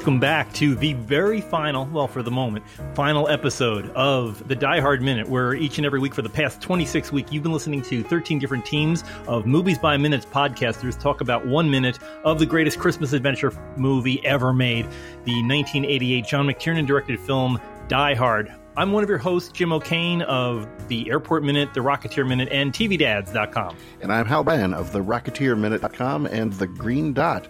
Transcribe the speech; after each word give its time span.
Welcome 0.00 0.18
back 0.18 0.50
to 0.54 0.74
the 0.74 0.94
very 0.94 1.42
final, 1.42 1.84
well, 1.84 2.08
for 2.08 2.22
the 2.22 2.30
moment, 2.30 2.64
final 2.94 3.28
episode 3.28 3.90
of 3.90 4.48
the 4.48 4.56
Die 4.56 4.80
Hard 4.80 5.02
Minute, 5.02 5.28
where 5.28 5.52
each 5.52 5.76
and 5.76 5.84
every 5.84 6.00
week 6.00 6.14
for 6.14 6.22
the 6.22 6.28
past 6.30 6.62
26 6.62 7.12
weeks, 7.12 7.30
you've 7.30 7.42
been 7.42 7.52
listening 7.52 7.82
to 7.82 8.02
13 8.04 8.38
different 8.38 8.64
teams 8.64 9.04
of 9.28 9.44
Movies 9.44 9.76
by 9.76 9.98
Minutes 9.98 10.24
podcasters 10.24 10.98
talk 10.98 11.20
about 11.20 11.46
one 11.46 11.70
minute 11.70 11.98
of 12.24 12.38
the 12.38 12.46
greatest 12.46 12.78
Christmas 12.78 13.12
adventure 13.12 13.52
movie 13.76 14.24
ever 14.24 14.54
made, 14.54 14.86
the 15.26 15.34
1988 15.42 16.24
John 16.24 16.46
McTiernan 16.46 16.86
directed 16.86 17.20
film 17.20 17.60
Die 17.88 18.14
Hard. 18.14 18.54
I'm 18.78 18.92
one 18.92 19.02
of 19.02 19.10
your 19.10 19.18
hosts, 19.18 19.52
Jim 19.52 19.70
O'Kane 19.70 20.22
of 20.22 20.66
the 20.88 21.10
Airport 21.10 21.44
Minute, 21.44 21.74
the 21.74 21.80
Rocketeer 21.80 22.26
Minute, 22.26 22.48
and 22.50 22.72
TVDads.com. 22.72 23.76
And 24.00 24.10
I'm 24.10 24.24
Hal 24.24 24.44
Ban 24.44 24.72
of 24.72 24.92
the 24.92 25.00
Rocketeer 25.00 25.58
Minute.com 25.58 26.24
and 26.24 26.54
the 26.54 26.68
Green 26.68 27.12
Dot. 27.12 27.48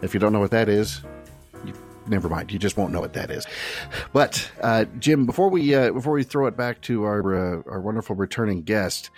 If 0.00 0.14
you 0.14 0.20
don't 0.20 0.32
know 0.32 0.40
what 0.40 0.52
that 0.52 0.70
is, 0.70 1.02
never 2.06 2.28
mind. 2.28 2.52
You 2.52 2.58
just 2.58 2.76
won't 2.76 2.92
know 2.92 3.00
what 3.00 3.12
that 3.14 3.30
is. 3.30 3.46
But 4.12 4.50
uh, 4.60 4.86
Jim, 4.98 5.26
before 5.26 5.48
we 5.48 5.74
uh, 5.74 5.92
before 5.92 6.12
we 6.12 6.22
throw 6.22 6.46
it 6.46 6.56
back 6.56 6.80
to 6.82 7.04
our 7.04 7.34
uh, 7.34 7.62
our 7.66 7.80
wonderful 7.80 8.16
returning 8.16 8.62
guest, 8.62 9.10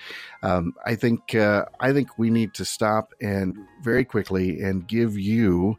um, 0.43 0.75
I 0.85 0.95
think 0.95 1.35
uh, 1.35 1.67
I 1.81 1.93
think 1.93 2.19
we 2.19 2.31
need 2.31 2.55
to 2.55 2.65
stop 2.65 3.13
and 3.21 3.57
very 3.83 4.05
quickly 4.05 4.61
and 4.61 4.87
give 4.87 5.19
you 5.19 5.79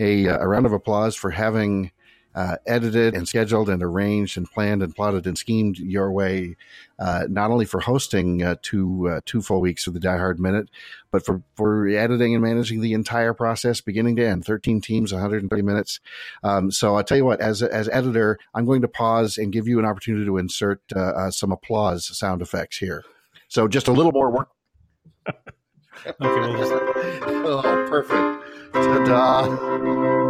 a, 0.00 0.28
uh, 0.28 0.38
a 0.38 0.48
round 0.48 0.66
of 0.66 0.72
applause 0.72 1.16
for 1.16 1.30
having 1.30 1.90
uh, 2.38 2.56
edited 2.66 3.16
and 3.16 3.26
scheduled 3.26 3.68
and 3.68 3.82
arranged 3.82 4.36
and 4.36 4.48
planned 4.48 4.80
and 4.80 4.94
plotted 4.94 5.26
and 5.26 5.36
schemed 5.36 5.76
your 5.76 6.12
way, 6.12 6.56
uh, 7.00 7.24
not 7.28 7.50
only 7.50 7.64
for 7.64 7.80
hosting 7.80 8.44
uh, 8.44 8.54
two 8.62 9.08
uh, 9.08 9.20
two 9.26 9.42
full 9.42 9.60
weeks 9.60 9.88
of 9.88 9.94
the 9.94 9.98
Die 9.98 10.16
Hard 10.16 10.38
Minute, 10.38 10.70
but 11.10 11.26
for 11.26 11.42
for 11.56 11.88
editing 11.88 12.34
and 12.34 12.44
managing 12.44 12.80
the 12.80 12.92
entire 12.92 13.34
process, 13.34 13.80
beginning 13.80 14.14
to 14.14 14.24
end. 14.24 14.44
Thirteen 14.44 14.80
teams, 14.80 15.12
130 15.12 15.62
minutes. 15.62 15.98
Um, 16.44 16.70
so 16.70 16.94
I'll 16.94 17.02
tell 17.02 17.16
you 17.16 17.24
what, 17.24 17.40
as 17.40 17.60
as 17.60 17.88
editor, 17.88 18.38
I'm 18.54 18.66
going 18.66 18.82
to 18.82 18.88
pause 18.88 19.36
and 19.36 19.52
give 19.52 19.66
you 19.66 19.80
an 19.80 19.84
opportunity 19.84 20.24
to 20.24 20.38
insert 20.38 20.80
uh, 20.94 21.00
uh, 21.00 21.30
some 21.32 21.50
applause 21.50 22.16
sound 22.16 22.40
effects 22.40 22.78
here. 22.78 23.02
So 23.48 23.66
just 23.66 23.88
a 23.88 23.92
little 23.92 24.12
more 24.12 24.30
work. 24.30 24.50
okay, 25.26 26.14
we'll 26.20 26.56
just... 26.56 26.70
oh, 26.72 27.86
perfect. 27.88 28.44
Ta-da. 28.74 30.27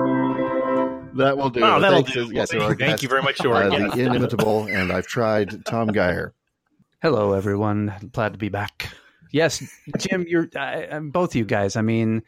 That 1.15 1.37
will 1.37 1.51
do. 1.51 1.63
Oh, 1.65 1.81
that'll 1.81 2.03
do. 2.03 2.31
Yes, 2.33 2.53
well, 2.55 2.69
thank, 2.69 2.81
thank 2.81 3.03
you 3.03 3.09
very 3.09 3.23
much, 3.23 3.39
George. 3.39 3.73
Uh, 3.73 3.95
the 3.95 4.03
inimitable, 4.03 4.65
and 4.65 4.93
I've 4.93 5.07
tried 5.07 5.65
Tom 5.65 5.89
Geyer. 5.89 6.35
Hello, 7.03 7.33
everyone. 7.33 7.95
Glad 8.13 8.33
to 8.35 8.39
be 8.39 8.49
back. 8.49 8.93
Yes, 9.33 9.63
Jim, 9.99 10.25
you're 10.29 10.49
uh, 10.57 11.01
both 11.01 11.31
of 11.31 11.37
you 11.37 11.45
guys. 11.45 11.77
I 11.77 11.83
mean, 11.83 12.23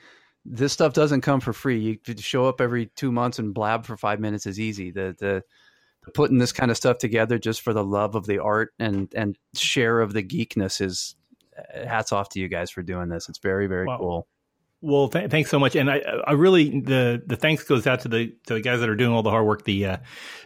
this 0.45 0.73
stuff 0.73 0.93
doesn't 0.93 1.21
come 1.23 1.41
for 1.41 1.53
free. 1.53 2.01
You 2.07 2.17
show 2.19 2.47
up 2.47 2.61
every 2.61 2.87
two 2.97 3.13
months 3.13 3.39
and 3.39 3.55
blab 3.55 3.87
for 3.87 3.97
five 3.97 4.21
minutes 4.21 4.47
is 4.47 4.59
easy. 4.61 4.91
The 4.91 5.15
the 5.19 5.45
putting 6.15 6.39
this 6.39 6.53
kind 6.53 6.71
of 6.71 6.77
stuff 6.77 6.99
together 6.99 7.39
just 7.39 7.61
for 7.61 7.73
the 7.73 7.85
love 7.85 8.15
of 8.15 8.27
the 8.27 8.39
art 8.39 8.73
and 8.79 9.13
and 9.15 9.37
share 9.55 10.01
of 10.01 10.13
the 10.13 10.23
geekness 10.23 10.81
is 10.81 11.15
uh, 11.59 11.87
hats 11.87 12.13
off 12.13 12.29
to 12.31 12.41
you 12.41 12.49
guys 12.49 12.71
for 12.71 12.83
doing 12.83 13.09
this. 13.09 13.29
It's 13.29 13.39
very 13.39 13.67
very 13.67 13.87
wow. 13.87 13.99
cool. 13.99 14.29
Well, 14.83 15.09
th- 15.09 15.31
thanks 15.31 15.51
so 15.51 15.59
much, 15.59 15.77
and 15.77 15.91
I, 15.91 15.99
I 16.27 16.33
really 16.33 16.81
the 16.81 17.23
the 17.27 17.37
thanks 17.37 17.65
goes 17.65 17.87
out 17.87 18.01
to 18.01 18.09
the 18.09 18.33
to 18.47 18.55
the 18.55 18.61
guys 18.63 18.81
that 18.81 18.89
are 18.89 18.97
doing 18.97 19.13
all 19.13 19.23
the 19.23 19.29
hard 19.29 19.47
work. 19.47 19.65
The 19.65 19.85
uh, 19.85 19.97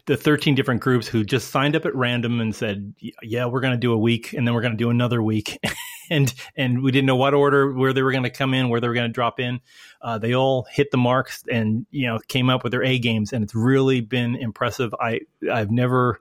the 0.06 0.16
thirteen 0.16 0.56
different 0.56 0.80
groups 0.80 1.06
who 1.06 1.22
just 1.22 1.52
signed 1.52 1.77
up 1.77 1.86
at 1.86 1.94
random 1.94 2.40
and 2.40 2.52
said, 2.52 2.94
"Yeah, 3.22 3.46
we're 3.46 3.60
going 3.60 3.74
to 3.74 3.78
do 3.78 3.92
a 3.92 3.98
week, 3.98 4.33
and 4.33 4.44
then 4.44 4.52
we're 4.52 4.61
going 4.61 4.73
to 4.73 4.77
do 4.77 4.90
another 4.90 5.23
week," 5.23 5.61
and 6.11 6.34
and 6.56 6.83
we 6.83 6.90
didn't 6.90 7.06
know 7.06 7.14
what 7.14 7.33
order 7.33 7.73
where 7.73 7.92
they 7.92 8.02
were 8.02 8.11
going 8.11 8.24
to 8.24 8.30
come 8.30 8.55
in, 8.55 8.70
where 8.70 8.80
they 8.80 8.89
were 8.89 8.94
going 8.94 9.08
to 9.08 9.12
drop 9.12 9.39
in. 9.39 9.61
Uh, 10.02 10.18
they 10.18 10.34
all 10.34 10.64
hit 10.64 10.90
the 10.90 10.98
marks 10.98 11.44
and 11.48 11.86
you 11.92 12.08
know 12.08 12.18
came 12.27 12.50
up 12.50 12.64
with 12.64 12.73
their 12.73 12.83
A 12.83 12.98
games, 12.98 13.33
and 13.33 13.44
it's 13.44 13.55
really 13.55 14.00
been 14.00 14.34
impressive. 14.34 14.92
I 15.00 15.20
I've 15.48 15.70
never 15.70 16.20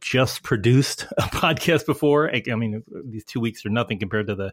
just 0.00 0.42
produced 0.42 1.06
a 1.18 1.22
podcast 1.22 1.86
before. 1.86 2.30
I, 2.34 2.42
I, 2.50 2.54
mean, 2.54 2.82
these 3.04 3.24
two 3.24 3.40
weeks 3.40 3.64
are 3.64 3.70
nothing 3.70 3.98
compared 3.98 4.26
to 4.28 4.34
the 4.34 4.52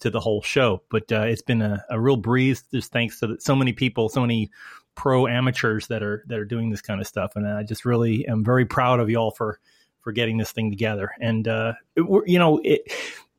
to 0.00 0.10
the 0.10 0.20
whole 0.20 0.42
show, 0.42 0.82
but 0.90 1.10
uh, 1.10 1.22
it's 1.22 1.42
been 1.42 1.60
a, 1.60 1.84
a, 1.90 1.98
real 1.98 2.16
breeze. 2.16 2.62
Just 2.72 2.92
thanks 2.92 3.18
to 3.20 3.36
so 3.40 3.56
many 3.56 3.72
people, 3.72 4.08
so 4.08 4.20
many 4.20 4.50
pro 4.94 5.26
amateurs 5.26 5.88
that 5.88 6.02
are 6.02 6.24
that 6.28 6.38
are 6.38 6.44
doing 6.44 6.70
this 6.70 6.82
kind 6.82 7.00
of 7.00 7.06
stuff, 7.06 7.32
and 7.34 7.46
I 7.46 7.62
just 7.64 7.84
really 7.84 8.26
am 8.28 8.44
very 8.44 8.64
proud 8.64 9.00
of 9.00 9.10
y'all 9.10 9.32
for 9.32 9.58
for 10.00 10.12
getting 10.12 10.38
this 10.38 10.52
thing 10.52 10.70
together. 10.70 11.10
And 11.20 11.48
uh, 11.48 11.74
it, 11.96 12.04
you 12.26 12.38
know, 12.38 12.60
it, 12.64 12.82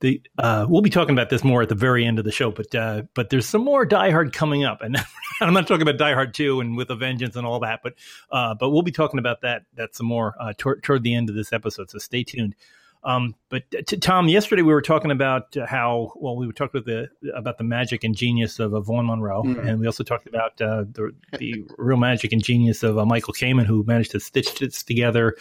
the 0.02 0.22
uh, 0.38 0.66
we'll 0.70 0.82
be 0.82 0.90
talking 0.90 1.14
about 1.14 1.30
this 1.30 1.44
more 1.44 1.62
at 1.62 1.70
the 1.70 1.76
very 1.76 2.06
end 2.06 2.20
of 2.20 2.26
the 2.26 2.32
show, 2.32 2.52
but 2.52 2.74
uh, 2.74 3.04
but 3.14 3.30
there's 3.30 3.46
some 3.46 3.64
more 3.64 3.86
Die 3.86 4.12
Hard 4.12 4.34
coming 4.34 4.64
up, 4.64 4.82
and 4.82 4.98
I'm 5.42 5.54
not 5.54 5.68
talking 5.68 5.82
about 5.82 5.98
Die 5.98 6.14
Hard 6.14 6.34
two 6.34 6.62
and 6.62 6.78
with 6.78 6.90
a 6.90 6.96
Vengeance 6.96 7.36
and 7.36 7.46
all 7.46 7.60
that, 7.60 7.82
but 7.84 7.94
uh, 8.32 8.56
but 8.56 8.70
we'll 8.70 8.82
be 8.82 8.92
talking 8.92 9.20
about 9.20 9.42
that 9.42 9.64
that 9.76 9.96
some 9.96 10.08
more 10.08 10.36
uh, 10.40 10.54
toward, 10.58 10.84
toward 10.84 11.04
the 11.04 11.14
end 11.14 11.30
of 11.30 11.36
this 11.36 11.52
episode. 11.52 11.90
So 11.90 11.98
stay 11.98 12.24
tuned. 12.24 12.56
Um, 13.04 13.36
but 13.48 13.64
to 13.88 13.98
Tom, 13.98 14.28
yesterday 14.28 14.62
we 14.62 14.74
were 14.74 14.82
talking 14.82 15.12
about 15.12 15.56
how 15.68 16.12
well 16.16 16.36
we 16.36 16.46
were 16.46 16.54
talking 16.54 16.81
about 16.81 16.86
the 16.86 17.31
about 17.34 17.58
the 17.58 17.64
magic 17.64 18.04
and 18.04 18.16
genius 18.16 18.60
of 18.60 18.74
uh, 18.74 18.81
Vaughn 18.81 19.06
Monroe, 19.06 19.44
mm-hmm. 19.44 19.68
and 19.68 19.80
we 19.80 19.86
also 19.86 20.04
talked 20.04 20.28
about 20.28 20.60
uh, 20.62 20.84
the, 20.92 21.14
the 21.38 21.66
real 21.78 21.98
magic 21.98 22.34
and 22.34 22.44
genius 22.44 22.84
of 22.84 22.98
uh, 22.98 23.06
Michael 23.06 23.34
Kamen, 23.34 23.66
who 23.66 23.84
managed 23.84 24.12
to 24.12 24.20
stitch 24.20 24.60
this 24.60 24.84
together, 24.84 25.38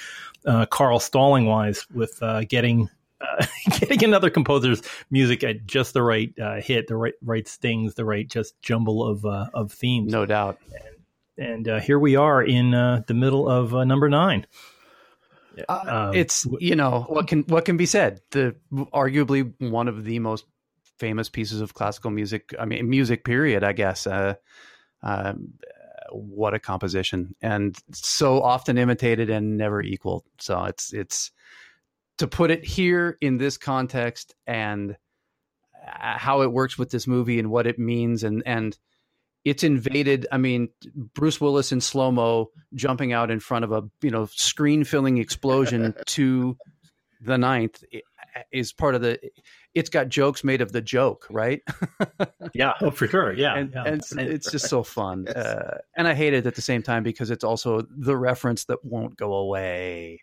uh, 0.47 0.67
Carl 0.67 1.01
Stalling 1.01 1.47
wise, 1.47 1.85
with 1.93 2.23
uh, 2.23 2.43
getting 2.45 2.89
uh, 3.21 3.47
getting 3.79 4.05
another 4.05 4.31
composer's 4.31 4.83
music 5.11 5.43
at 5.45 5.67
just 5.67 5.93
the 5.95 6.03
right 6.03 6.33
uh, 6.41 6.61
hit, 6.61 6.87
the 6.87 6.97
right 6.97 7.15
right 7.23 7.49
stings, 7.49 7.95
the 7.95 8.05
right 8.05 8.29
just 8.29 8.61
jumble 8.63 9.07
of 9.07 9.25
uh, 9.25 9.49
of 9.55 9.73
themes. 9.73 10.13
No 10.13 10.27
doubt. 10.27 10.59
And, 11.37 11.49
and 11.51 11.69
uh, 11.69 11.81
here 11.81 11.99
we 11.99 12.17
are 12.17 12.43
in 12.43 12.75
uh, 12.75 13.03
the 13.07 13.15
middle 13.15 13.49
of 13.49 13.75
uh, 13.75 13.85
number 13.85 14.09
nine. 14.09 14.47
Um, 15.69 16.15
it's 16.15 16.47
you 16.61 16.77
know 16.77 17.05
what 17.09 17.27
can 17.27 17.43
what 17.43 17.65
can 17.65 17.77
be 17.77 17.87
said. 17.87 18.21
The 18.31 18.55
arguably 18.73 19.53
one 19.59 19.89
of 19.89 20.05
the 20.05 20.21
most 20.21 20.45
famous 20.99 21.29
pieces 21.29 21.61
of 21.61 21.75
classical 21.75 22.11
music. 22.11 22.55
I 22.59 22.65
mean, 22.65 22.89
music 22.89 23.25
period. 23.25 23.65
I 23.65 23.73
guess. 23.73 24.07
Um, 25.01 25.55
what 26.11 26.55
a 26.55 26.59
composition, 26.59 27.35
and 27.43 27.77
so 27.93 28.43
often 28.43 28.79
imitated 28.79 29.31
and 29.31 29.57
never 29.57 29.83
equaled. 29.83 30.25
So 30.39 30.65
it's 30.65 30.93
it's 30.93 31.31
to 32.19 32.27
put 32.27 32.51
it 32.51 32.65
here 32.65 33.17
in 33.21 33.39
this 33.39 33.57
context 33.57 34.35
and 34.47 34.97
uh, 35.87 36.19
how 36.19 36.43
it 36.43 36.53
works 36.53 36.77
with 36.77 36.91
this 36.91 37.07
movie 37.07 37.39
and 37.39 37.51
what 37.51 37.67
it 37.67 37.79
means 37.79 38.25
and 38.25 38.43
and 38.45 38.77
it's 39.45 39.63
invaded 39.63 40.27
i 40.33 40.37
mean 40.37 40.69
bruce 41.15 41.41
willis 41.41 41.73
in 41.73 41.81
slow 41.81 42.11
mo 42.11 42.51
jumping 42.75 43.13
out 43.13 43.31
in 43.31 43.41
front 43.41 43.65
of 43.65 43.73
a 43.73 43.83
you 44.03 44.11
know 44.11 44.27
screen 44.27 44.85
filling 44.85 45.19
explosion 45.19 45.95
to 46.07 46.57
the 47.21 47.39
ninth 47.39 47.83
is 48.53 48.73
part 48.73 48.95
of 48.95 49.01
the 49.01 49.19
it's 49.75 49.89
got 49.89 50.09
jokes 50.09 50.45
made 50.45 50.61
of 50.61 50.73
the 50.73 50.81
joke 50.81 51.27
right 51.31 51.63
yeah 52.55 52.73
oh, 52.81 52.91
for 52.91 53.07
sure 53.07 53.33
yeah, 53.33 53.57
and, 53.57 53.73
yeah. 53.75 53.85
and 53.85 54.03
it's 54.19 54.51
just 54.51 54.69
so 54.69 54.83
fun 54.83 55.25
yes. 55.27 55.37
uh, 55.37 55.79
and 55.97 56.07
i 56.07 56.15
hate 56.15 56.35
it 56.35 56.47
at 56.47 56.55
the 56.55 56.63
same 56.63 56.83
time 56.83 57.03
because 57.03 57.31
it's 57.31 57.45
also 57.45 57.83
the 57.89 58.17
reference 58.17 58.65
that 58.65 58.85
won't 58.85 59.17
go 59.17 59.33
away 59.35 60.21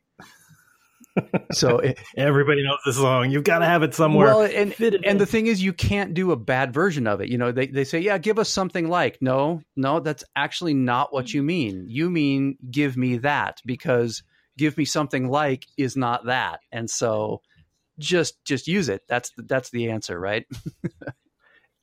so 1.51 1.79
it, 1.79 1.99
everybody 2.17 2.63
knows 2.63 2.79
the 2.85 2.93
song. 2.93 3.31
You've 3.31 3.43
got 3.43 3.59
to 3.59 3.65
have 3.65 3.83
it 3.83 3.93
somewhere. 3.93 4.27
Well, 4.27 4.41
and, 4.43 4.73
and 4.79 5.19
the 5.19 5.25
thing 5.25 5.47
is, 5.47 5.63
you 5.63 5.73
can't 5.73 6.13
do 6.13 6.31
a 6.31 6.35
bad 6.35 6.73
version 6.73 7.07
of 7.07 7.21
it. 7.21 7.29
You 7.29 7.37
know, 7.37 7.51
they, 7.51 7.67
they 7.67 7.83
say, 7.83 7.99
yeah, 7.99 8.17
give 8.17 8.39
us 8.39 8.49
something 8.49 8.89
like. 8.89 9.17
No, 9.21 9.61
no, 9.75 9.99
that's 9.99 10.23
actually 10.35 10.73
not 10.73 11.13
what 11.13 11.33
you 11.33 11.43
mean. 11.43 11.85
You 11.87 12.09
mean 12.09 12.57
give 12.69 12.97
me 12.97 13.17
that 13.19 13.61
because 13.65 14.23
give 14.57 14.77
me 14.77 14.85
something 14.85 15.29
like 15.29 15.65
is 15.77 15.95
not 15.95 16.25
that. 16.25 16.59
And 16.71 16.89
so 16.89 17.41
just 17.99 18.43
just 18.45 18.67
use 18.67 18.89
it. 18.89 19.03
That's 19.07 19.31
that's 19.37 19.69
the 19.69 19.89
answer, 19.91 20.19
right? 20.19 20.45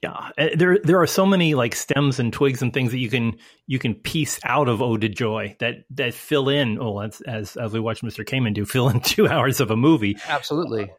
Yeah, 0.02 0.30
eh, 0.36 0.56
there 0.56 0.78
there 0.82 1.00
are 1.00 1.06
so 1.06 1.24
many 1.24 1.54
like 1.54 1.76
stems 1.76 2.18
and 2.18 2.32
twigs 2.32 2.60
and 2.60 2.72
things 2.72 2.90
that 2.90 2.98
you 2.98 3.08
can 3.08 3.36
you 3.68 3.78
can 3.78 3.94
piece 3.94 4.40
out 4.44 4.68
of 4.68 4.82
Ode 4.82 5.02
to 5.02 5.08
Joy 5.08 5.54
that 5.60 5.84
that 5.90 6.12
fill 6.12 6.48
in. 6.48 6.78
Oh, 6.80 6.98
as 6.98 7.20
as, 7.20 7.56
as 7.56 7.72
we 7.72 7.78
watch 7.78 8.02
Mr. 8.02 8.26
Kamen 8.26 8.52
do, 8.52 8.64
fill 8.64 8.88
in 8.88 9.00
two 9.04 9.28
hours 9.28 9.60
of 9.60 9.70
a 9.70 9.76
movie. 9.76 10.16
Absolutely. 10.26 10.90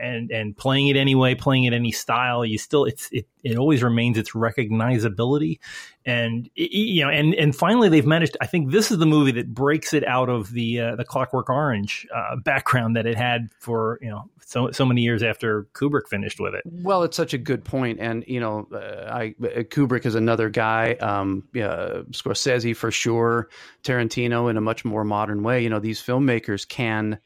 Uh, 0.00 0.10
and 0.10 0.30
and 0.30 0.56
playing 0.56 0.88
it 0.88 0.96
anyway, 0.96 1.34
playing 1.34 1.64
it 1.64 1.72
any 1.72 1.92
style, 1.92 2.44
you 2.44 2.58
still 2.58 2.84
it's 2.84 3.08
it, 3.12 3.26
it 3.42 3.56
always 3.56 3.82
remains 3.82 4.18
its 4.18 4.32
recognizability, 4.32 5.58
and 6.04 6.48
it, 6.56 6.72
you 6.72 7.04
know, 7.04 7.10
and 7.10 7.34
and 7.34 7.54
finally 7.54 7.88
they've 7.88 8.06
managed. 8.06 8.36
I 8.40 8.46
think 8.46 8.70
this 8.70 8.90
is 8.90 8.98
the 8.98 9.06
movie 9.06 9.32
that 9.32 9.52
breaks 9.54 9.92
it 9.92 10.06
out 10.06 10.28
of 10.28 10.52
the 10.52 10.80
uh, 10.80 10.96
the 10.96 11.04
Clockwork 11.04 11.48
Orange 11.48 12.06
uh, 12.14 12.36
background 12.36 12.96
that 12.96 13.06
it 13.06 13.16
had 13.16 13.48
for 13.58 13.98
you 14.02 14.10
know 14.10 14.28
so 14.44 14.70
so 14.70 14.84
many 14.84 15.02
years 15.02 15.22
after 15.22 15.64
Kubrick 15.74 16.08
finished 16.08 16.40
with 16.40 16.54
it. 16.54 16.62
Well, 16.66 17.02
it's 17.02 17.16
such 17.16 17.34
a 17.34 17.38
good 17.38 17.64
point, 17.64 18.00
and 18.00 18.24
you 18.26 18.40
know, 18.40 18.68
uh, 18.72 19.10
I 19.10 19.34
Kubrick 19.40 20.06
is 20.06 20.14
another 20.14 20.48
guy, 20.48 20.94
um, 20.94 21.44
Scorsese 21.54 22.76
for 22.76 22.90
sure, 22.90 23.48
Tarantino 23.82 24.50
in 24.50 24.56
a 24.56 24.60
much 24.60 24.84
more 24.84 25.04
modern 25.04 25.42
way. 25.42 25.62
You 25.62 25.70
know, 25.70 25.80
these 25.80 26.02
filmmakers 26.02 26.66
can 26.66 27.18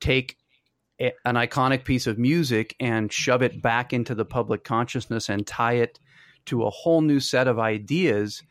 take 0.00 0.36
an 1.00 1.34
iconic 1.34 1.84
piece 1.84 2.06
of 2.06 2.18
music 2.18 2.76
and 2.78 3.12
shove 3.12 3.42
it 3.42 3.62
back 3.62 3.92
into 3.92 4.14
the 4.14 4.24
public 4.24 4.64
consciousness 4.64 5.28
and 5.28 5.46
tie 5.46 5.74
it 5.74 5.98
to 6.46 6.64
a 6.64 6.70
whole 6.70 7.00
new 7.00 7.20
set 7.20 7.48
of 7.48 7.58
ideas 7.58 8.42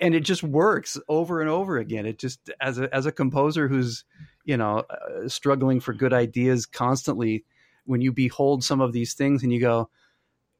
and 0.00 0.14
it 0.14 0.20
just 0.20 0.42
works 0.42 0.98
over 1.08 1.40
and 1.40 1.48
over 1.48 1.78
again. 1.78 2.06
It 2.06 2.18
just 2.18 2.50
as 2.60 2.78
a 2.78 2.94
as 2.94 3.06
a 3.06 3.12
composer 3.12 3.68
who's 3.68 4.04
you 4.44 4.56
know 4.56 4.84
uh, 4.90 5.28
struggling 5.28 5.80
for 5.80 5.92
good 5.92 6.12
ideas 6.12 6.66
constantly, 6.66 7.44
when 7.84 8.00
you 8.00 8.12
behold 8.12 8.62
some 8.64 8.80
of 8.80 8.92
these 8.92 9.14
things 9.14 9.42
and 9.42 9.52
you 9.52 9.60
go, 9.60 9.88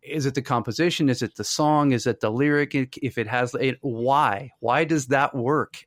is 0.02 0.26
it 0.26 0.34
the 0.34 0.42
composition? 0.42 1.08
Is 1.08 1.22
it 1.22 1.36
the 1.36 1.44
song? 1.44 1.92
Is 1.92 2.06
it 2.06 2.20
the 2.20 2.30
lyric? 2.30 2.74
If 3.02 3.18
it 3.18 3.26
has, 3.26 3.54
it, 3.54 3.78
why? 3.82 4.52
Why 4.60 4.84
does 4.84 5.08
that 5.08 5.34
work? 5.34 5.84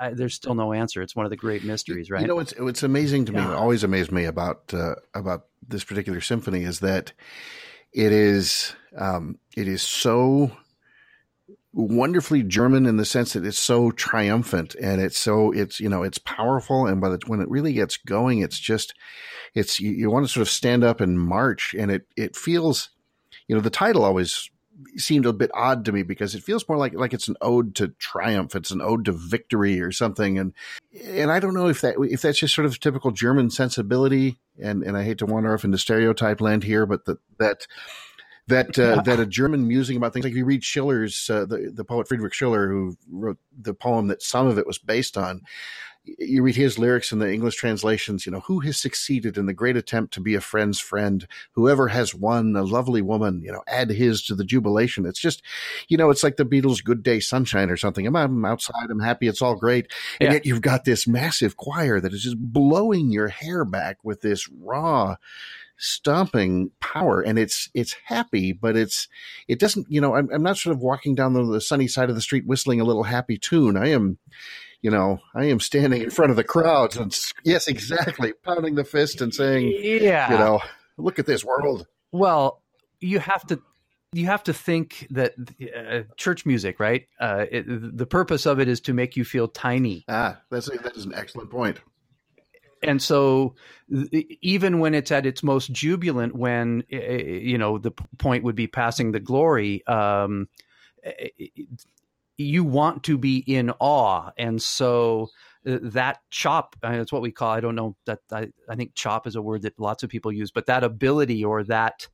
I, 0.00 0.14
there's 0.14 0.34
still 0.34 0.54
no 0.54 0.72
answer. 0.72 1.02
It's 1.02 1.16
one 1.16 1.26
of 1.26 1.30
the 1.30 1.36
great 1.36 1.64
mysteries, 1.64 2.10
right? 2.10 2.20
You 2.20 2.28
know, 2.28 2.38
it's 2.38 2.52
it's 2.52 2.82
amazing 2.82 3.26
to 3.26 3.32
me. 3.32 3.40
Yeah. 3.40 3.54
Always 3.54 3.84
amazed 3.84 4.12
me 4.12 4.24
about 4.24 4.72
uh, 4.72 4.94
about 5.14 5.46
this 5.66 5.84
particular 5.84 6.20
symphony 6.20 6.64
is 6.64 6.80
that 6.80 7.12
it 7.92 8.12
is 8.12 8.74
um, 8.96 9.38
it 9.56 9.68
is 9.68 9.82
so 9.82 10.52
wonderfully 11.72 12.42
German 12.42 12.86
in 12.86 12.96
the 12.96 13.04
sense 13.04 13.34
that 13.34 13.44
it's 13.44 13.58
so 13.58 13.90
triumphant 13.90 14.74
and 14.80 15.00
it's 15.00 15.18
so 15.18 15.52
it's 15.52 15.80
you 15.80 15.88
know 15.88 16.02
it's 16.02 16.18
powerful 16.18 16.86
and 16.86 17.00
by 17.00 17.08
the 17.08 17.18
when 17.26 17.40
it 17.40 17.50
really 17.50 17.72
gets 17.72 17.96
going, 17.96 18.40
it's 18.40 18.58
just 18.58 18.94
it's 19.54 19.80
you, 19.80 19.90
you 19.90 20.10
want 20.10 20.26
to 20.26 20.32
sort 20.32 20.42
of 20.42 20.50
stand 20.50 20.84
up 20.84 21.00
and 21.00 21.20
march 21.20 21.74
and 21.78 21.90
it 21.90 22.06
it 22.16 22.36
feels 22.36 22.90
you 23.46 23.54
know 23.54 23.62
the 23.62 23.70
title 23.70 24.04
always 24.04 24.50
seemed 24.96 25.26
a 25.26 25.32
bit 25.32 25.50
odd 25.54 25.84
to 25.84 25.92
me 25.92 26.02
because 26.02 26.34
it 26.34 26.42
feels 26.42 26.68
more 26.68 26.78
like 26.78 26.94
like 26.94 27.12
it's 27.12 27.28
an 27.28 27.36
ode 27.40 27.74
to 27.76 27.88
triumph. 27.98 28.54
It's 28.54 28.70
an 28.70 28.80
ode 28.80 29.04
to 29.06 29.12
victory 29.12 29.80
or 29.80 29.92
something. 29.92 30.38
And 30.38 30.52
and 31.04 31.30
I 31.30 31.40
don't 31.40 31.54
know 31.54 31.68
if 31.68 31.80
that 31.80 31.96
if 31.98 32.22
that's 32.22 32.38
just 32.38 32.54
sort 32.54 32.66
of 32.66 32.80
typical 32.80 33.10
German 33.10 33.50
sensibility. 33.50 34.38
And 34.60 34.82
and 34.82 34.96
I 34.96 35.04
hate 35.04 35.18
to 35.18 35.26
wander 35.26 35.52
off 35.52 35.64
into 35.64 35.78
stereotype 35.78 36.40
land 36.40 36.64
here 36.64 36.86
but 36.86 37.04
that 37.06 37.18
that 37.38 37.66
that 38.48 38.78
uh, 38.78 39.02
that 39.02 39.20
a 39.20 39.26
German 39.26 39.68
musing 39.68 39.96
about 39.96 40.12
things 40.12 40.24
like 40.24 40.32
if 40.32 40.36
you 40.36 40.44
read 40.44 40.64
Schiller's 40.64 41.28
uh, 41.30 41.44
the 41.44 41.70
the 41.72 41.84
poet 41.84 42.08
Friedrich 42.08 42.34
Schiller 42.34 42.68
who 42.68 42.96
wrote 43.10 43.38
the 43.56 43.74
poem 43.74 44.08
that 44.08 44.22
some 44.22 44.46
of 44.46 44.58
it 44.58 44.66
was 44.66 44.78
based 44.78 45.16
on 45.16 45.42
you 46.18 46.42
read 46.42 46.56
his 46.56 46.78
lyrics 46.78 47.12
in 47.12 47.18
the 47.18 47.32
English 47.32 47.56
translations, 47.56 48.26
you 48.26 48.32
know, 48.32 48.40
who 48.40 48.60
has 48.60 48.76
succeeded 48.76 49.36
in 49.36 49.46
the 49.46 49.52
great 49.52 49.76
attempt 49.76 50.14
to 50.14 50.20
be 50.20 50.34
a 50.34 50.40
friend's 50.40 50.78
friend? 50.78 51.26
Whoever 51.52 51.88
has 51.88 52.14
won 52.14 52.54
a 52.56 52.62
lovely 52.62 53.02
woman, 53.02 53.42
you 53.42 53.52
know, 53.52 53.62
add 53.66 53.90
his 53.90 54.22
to 54.24 54.34
the 54.34 54.44
jubilation. 54.44 55.06
It's 55.06 55.20
just, 55.20 55.42
you 55.88 55.96
know, 55.96 56.10
it's 56.10 56.22
like 56.22 56.36
the 56.36 56.44
Beatles' 56.44 56.84
Good 56.84 57.02
Day 57.02 57.20
Sunshine 57.20 57.70
or 57.70 57.76
something. 57.76 58.06
I'm, 58.06 58.16
I'm 58.16 58.44
outside, 58.44 58.90
I'm 58.90 59.00
happy, 59.00 59.28
it's 59.28 59.42
all 59.42 59.56
great. 59.56 59.92
And 60.20 60.28
yeah. 60.28 60.34
yet 60.34 60.46
you've 60.46 60.62
got 60.62 60.84
this 60.84 61.06
massive 61.06 61.56
choir 61.56 62.00
that 62.00 62.12
is 62.12 62.22
just 62.22 62.38
blowing 62.38 63.10
your 63.10 63.28
hair 63.28 63.64
back 63.64 63.98
with 64.02 64.20
this 64.20 64.48
raw, 64.48 65.16
stomping 65.78 66.72
power 66.80 67.20
and 67.20 67.38
it's 67.38 67.70
it's 67.72 67.94
happy 68.04 68.52
but 68.52 68.76
it's 68.76 69.06
it 69.46 69.60
doesn't 69.60 69.86
you 69.88 70.00
know 70.00 70.16
i'm, 70.16 70.28
I'm 70.32 70.42
not 70.42 70.58
sort 70.58 70.74
of 70.74 70.82
walking 70.82 71.14
down 71.14 71.34
the, 71.34 71.44
the 71.44 71.60
sunny 71.60 71.86
side 71.86 72.10
of 72.10 72.16
the 72.16 72.20
street 72.20 72.44
whistling 72.46 72.80
a 72.80 72.84
little 72.84 73.04
happy 73.04 73.38
tune 73.38 73.76
i 73.76 73.86
am 73.86 74.18
you 74.82 74.90
know, 74.90 75.18
I 75.34 75.46
am 75.46 75.60
standing 75.60 76.02
in 76.02 76.10
front 76.10 76.30
of 76.30 76.36
the 76.36 76.44
crowds 76.44 76.96
and 76.96 77.16
yes, 77.44 77.68
exactly, 77.68 78.32
pounding 78.44 78.74
the 78.74 78.84
fist 78.84 79.20
and 79.20 79.34
saying, 79.34 79.72
yeah, 79.76 80.30
you 80.30 80.38
know, 80.38 80.60
look 80.96 81.18
at 81.18 81.26
this 81.26 81.44
world. 81.44 81.86
Well, 82.12 82.62
you 83.00 83.18
have 83.18 83.46
to 83.48 83.60
you 84.12 84.26
have 84.26 84.42
to 84.44 84.54
think 84.54 85.06
that 85.10 85.34
uh, 85.76 86.14
church 86.16 86.46
music, 86.46 86.80
right? 86.80 87.06
Uh, 87.20 87.44
it, 87.50 87.64
the 87.68 88.06
purpose 88.06 88.46
of 88.46 88.58
it 88.58 88.68
is 88.68 88.80
to 88.82 88.94
make 88.94 89.16
you 89.16 89.24
feel 89.24 89.48
tiny. 89.48 90.04
Ah, 90.08 90.40
that's 90.50 90.68
a, 90.68 90.78
that 90.78 90.96
is 90.96 91.04
an 91.04 91.14
excellent 91.14 91.50
point. 91.50 91.78
And 92.82 93.02
so, 93.02 93.56
even 94.40 94.78
when 94.78 94.94
it's 94.94 95.10
at 95.10 95.26
its 95.26 95.42
most 95.42 95.72
jubilant, 95.72 96.36
when 96.36 96.84
you 96.88 97.58
know 97.58 97.78
the 97.78 97.90
point 98.18 98.44
would 98.44 98.54
be 98.54 98.68
passing 98.68 99.10
the 99.10 99.18
glory, 99.18 99.84
um, 99.88 100.48
you 102.38 102.64
want 102.64 103.04
to 103.04 103.18
be 103.18 103.38
in 103.38 103.70
awe. 103.80 104.30
And 104.38 104.62
so 104.62 105.28
uh, 105.66 105.78
that 105.82 106.20
chop 106.30 106.76
uh, 106.82 106.92
that's 106.92 107.12
what 107.12 107.20
we 107.20 107.32
call 107.32 107.50
i 107.50 107.60
don't 107.60 107.74
know 107.74 107.96
that 108.06 108.20
I, 108.30 108.48
I 108.68 108.76
think 108.76 108.94
chop 108.94 109.26
is 109.26 109.34
a 109.34 109.42
word 109.42 109.62
that 109.62 109.78
lots 109.78 110.04
of 110.04 110.08
people 110.08 110.30
use 110.30 110.52
but 110.52 110.66
that 110.66 110.84
ability 110.84 111.44
or 111.44 111.64
that 111.64 112.06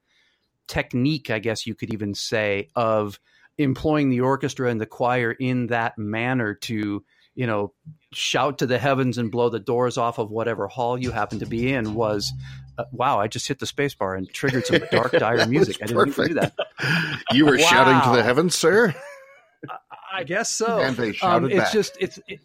technique 0.66 1.30
i 1.30 1.38
guess 1.38 1.66
you 1.66 1.74
could 1.74 1.92
even 1.92 2.14
say 2.14 2.70
of 2.74 3.20
employing 3.58 4.08
the 4.08 4.22
orchestra 4.22 4.70
and 4.70 4.80
the 4.80 4.86
choir 4.86 5.32
in 5.32 5.66
that 5.66 5.98
manner 5.98 6.54
to 6.54 7.04
you 7.34 7.46
know 7.46 7.74
shout 8.14 8.58
to 8.58 8.66
the 8.66 8.78
heavens 8.78 9.18
and 9.18 9.30
blow 9.30 9.50
the 9.50 9.60
doors 9.60 9.98
off 9.98 10.18
of 10.18 10.30
whatever 10.30 10.66
hall 10.66 10.96
you 10.96 11.10
happen 11.10 11.38
to 11.38 11.46
be 11.46 11.72
in 11.72 11.94
was 11.94 12.32
uh, 12.78 12.84
wow 12.92 13.20
i 13.20 13.28
just 13.28 13.46
hit 13.46 13.58
the 13.58 13.66
spacebar 13.66 14.16
and 14.16 14.28
triggered 14.30 14.64
some 14.64 14.80
dark 14.90 15.12
dire 15.12 15.46
music. 15.48 15.76
i 15.82 15.86
didn't 15.86 16.16
do 16.16 16.34
that. 16.34 16.54
you 17.32 17.44
were 17.44 17.58
wow. 17.58 17.66
shouting 17.66 18.10
to 18.10 18.16
the 18.16 18.22
heavens 18.22 18.54
sir 18.54 18.94
I 20.14 20.24
guess 20.24 20.50
so. 20.50 20.78
And 20.80 20.96
they 20.96 21.08
um, 21.08 21.12
shouted 21.12 21.44
um, 21.44 21.50
it's 21.50 21.60
back. 21.60 21.72
just 21.72 21.96
it's 22.00 22.18
it, 22.28 22.40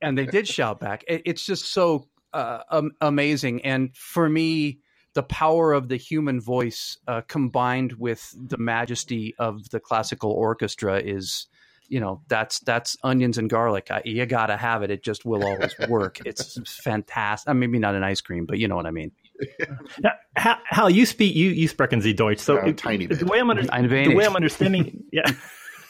and 0.00 0.16
they 0.16 0.26
did 0.26 0.48
shout 0.48 0.80
back. 0.80 1.04
It, 1.06 1.22
it's 1.24 1.44
just 1.44 1.66
so 1.72 2.08
uh, 2.32 2.60
um, 2.70 2.92
amazing, 3.00 3.62
and 3.64 3.94
for 3.96 4.28
me, 4.28 4.78
the 5.14 5.22
power 5.22 5.72
of 5.72 5.88
the 5.88 5.96
human 5.96 6.40
voice 6.40 6.98
uh, 7.06 7.20
combined 7.22 7.94
with 7.94 8.34
the 8.36 8.58
majesty 8.58 9.34
of 9.38 9.68
the 9.70 9.80
classical 9.80 10.30
orchestra 10.30 10.98
is 10.98 11.46
you 11.88 12.00
know 12.00 12.22
that's 12.28 12.60
that's 12.60 12.96
onions 13.02 13.36
and 13.36 13.50
garlic 13.50 13.90
I, 13.90 14.02
you 14.04 14.24
gotta 14.26 14.56
have 14.56 14.82
it 14.82 14.92
it 14.92 15.02
just 15.02 15.24
will 15.24 15.44
always 15.44 15.74
work 15.88 16.20
it's 16.24 16.56
fantastic 16.82 17.50
uh, 17.50 17.54
maybe 17.54 17.80
not 17.80 17.96
an 17.96 18.04
ice 18.04 18.20
cream 18.20 18.46
but 18.46 18.60
you 18.60 18.68
know 18.68 18.76
what 18.76 18.86
i 18.86 18.92
mean 18.92 19.10
now, 20.00 20.12
Hal, 20.36 20.56
Hal, 20.64 20.90
you 20.90 21.06
speak 21.06 21.34
you 21.34 21.50
you 21.50 21.68
sprechen 21.68 22.00
Sie 22.00 22.12
Deutsch. 22.12 22.38
So 22.38 22.56
it, 22.56 22.78
tiny 22.78 23.06
bit. 23.06 23.18
the 23.18 23.26
way 23.26 23.38
I'm 23.38 23.50
under, 23.50 23.62
the 23.62 24.14
way 24.14 24.24
I'm 24.24 24.36
understanding, 24.36 25.04
yeah, 25.12 25.30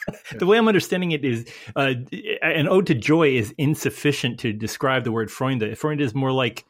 the 0.37 0.45
way 0.45 0.57
I'm 0.57 0.67
understanding 0.67 1.11
it 1.11 1.23
is 1.23 1.45
uh, 1.75 1.93
an 2.41 2.67
ode 2.67 2.87
to 2.87 2.95
joy 2.95 3.29
is 3.29 3.53
insufficient 3.57 4.39
to 4.41 4.53
describe 4.53 5.03
the 5.03 5.11
word 5.11 5.29
Freude. 5.29 5.77
Freude 5.77 6.01
is 6.01 6.13
more 6.13 6.31
like 6.31 6.65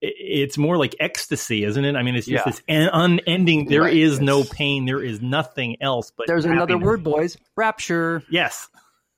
it's 0.00 0.58
more 0.58 0.76
like 0.76 0.94
ecstasy, 1.00 1.64
isn't 1.64 1.84
it? 1.84 1.96
I 1.96 2.02
mean, 2.02 2.16
it's 2.16 2.26
just 2.26 2.46
yeah. 2.46 2.52
this 2.52 2.62
unending. 2.68 3.66
There 3.66 3.82
right. 3.82 3.96
is 3.96 4.20
no 4.20 4.44
pain. 4.44 4.84
There 4.84 5.02
is 5.02 5.22
nothing 5.22 5.76
else. 5.80 6.12
But 6.16 6.26
there's 6.26 6.44
happiness. 6.44 6.64
another 6.64 6.84
word, 6.84 7.02
boys. 7.02 7.38
Rapture. 7.56 8.22
Yes. 8.30 8.68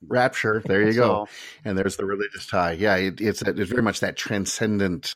Rapture. 0.07 0.63
There 0.65 0.81
you 0.87 0.93
go. 0.93 1.25
So, 1.25 1.31
and 1.65 1.77
there's 1.77 1.97
the 1.97 2.05
religious 2.05 2.47
tie. 2.47 2.73
Yeah, 2.73 2.95
it, 2.95 3.19
it's 3.19 3.41
it's 3.41 3.69
very 3.69 3.83
much 3.83 3.99
that 3.99 4.15
transcendent 4.15 5.15